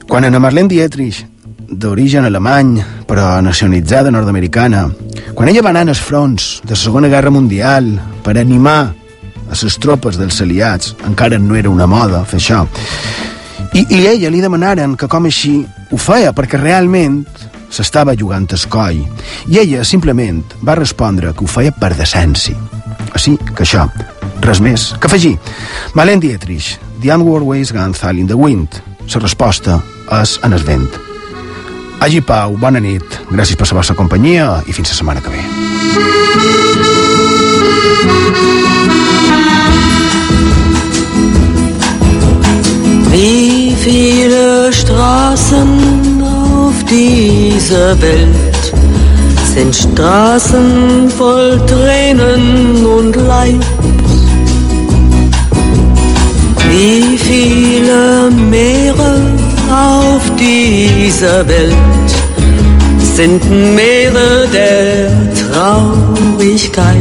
[0.09, 1.25] Quan Anna Marlene Dietrich,
[1.69, 4.87] d'origen alemany però nacionalitzada nord-americana,
[5.35, 7.91] quan ella va anar als fronts de la Segona Guerra Mundial
[8.25, 8.81] per animar
[9.49, 12.65] a les tropes dels aliats, encara no era una moda fer això,
[13.73, 15.61] i, i ella li demanaren que com així
[15.93, 17.21] ho feia perquè realment
[17.71, 19.03] s'estava jugant el coll.
[19.49, 22.57] I ella simplement va respondre que ho feia per decència.
[23.13, 23.89] Així que això,
[24.45, 25.37] res més que afegir.
[25.95, 28.81] Malen Dietrich, The Onward Ways Gunthal in the Wind.
[29.09, 29.83] La resposta
[30.21, 31.08] és en el vent.
[31.99, 35.41] Hagi pau, bona nit, gràcies per la vostra companyia i fins la setmana que ve.
[43.11, 48.73] Wie viele Straßen auf dieser Welt
[49.55, 53.67] sind Straßen voll Tränen und Leid.
[56.71, 59.38] Wie viele Meere
[59.71, 61.75] auf dieser Welt
[63.01, 63.43] sind
[63.75, 66.97] Meere der Traurigkeit.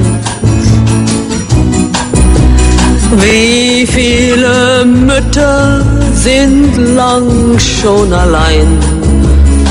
[3.18, 8.78] Wie viele Mütter sind lang schon allein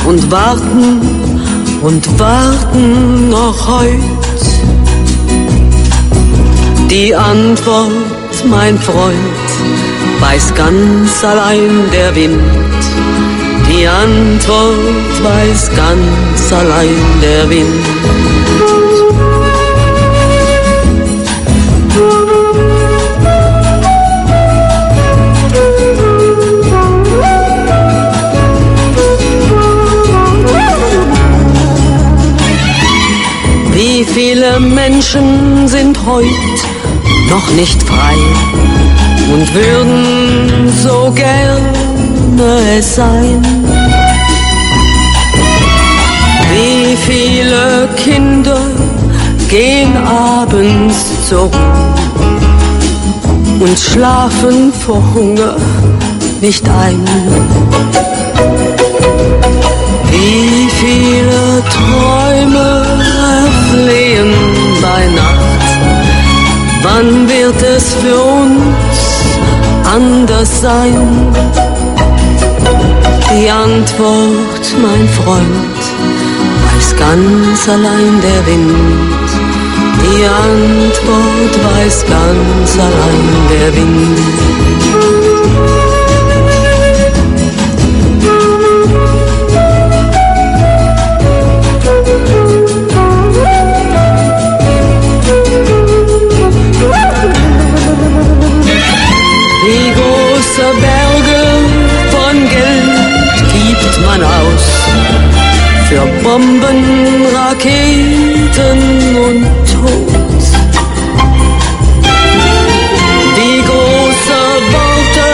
[0.06, 1.00] und warten
[1.82, 4.44] und warten noch heut.
[6.90, 7.90] Die Antwort,
[8.48, 9.46] mein Freund,
[10.20, 12.65] weiß ganz allein der Wind.
[13.86, 17.86] Antwort weiß ganz allein der Wind.
[33.72, 36.26] Wie viele Menschen sind heute
[37.30, 38.14] noch nicht frei
[39.32, 41.76] und würden so gerne
[42.78, 43.75] es sein.
[46.96, 48.58] Wie viele Kinder
[49.48, 51.50] gehen abends zur Ruhe
[53.60, 55.56] und schlafen vor Hunger
[56.40, 57.04] nicht ein.
[60.10, 62.84] Wie viele Träume
[63.70, 64.32] flehen
[64.80, 65.66] bei Nacht.
[66.82, 68.96] Wann wird es für uns
[69.94, 71.34] anders sein?
[73.30, 75.75] Die Antwort, mein Freund,
[76.98, 79.28] ganz allein der Wind.
[80.02, 84.65] Die Antwort weiß ganz allein der Wind.
[106.36, 106.84] Bomben,
[107.34, 108.80] Raketen
[109.16, 110.44] und Tod.
[113.36, 114.40] Wie große
[114.76, 115.28] Worte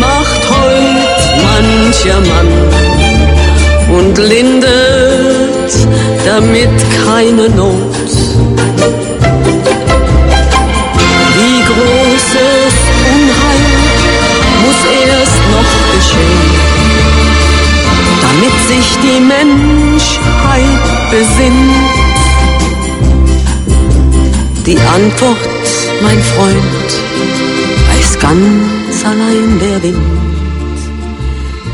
[0.00, 2.50] macht heut mancher Mann
[3.98, 5.72] und lindert
[6.24, 8.08] damit keine Not.
[11.36, 12.74] Wie großes
[13.12, 13.66] Unheil
[14.64, 16.50] muss erst noch geschehen,
[18.22, 19.20] damit sich die
[20.08, 21.74] Menschheit besinnt.
[24.66, 25.38] Die Antwort,
[26.02, 26.88] mein Freund,
[27.88, 29.98] weiß ganz allein der Wind.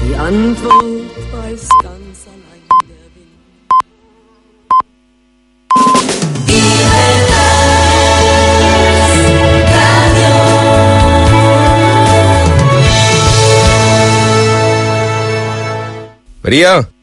[0.02, 3.34] Die Antwort weiß ganz allein der Wind.
[16.42, 16.93] Maria,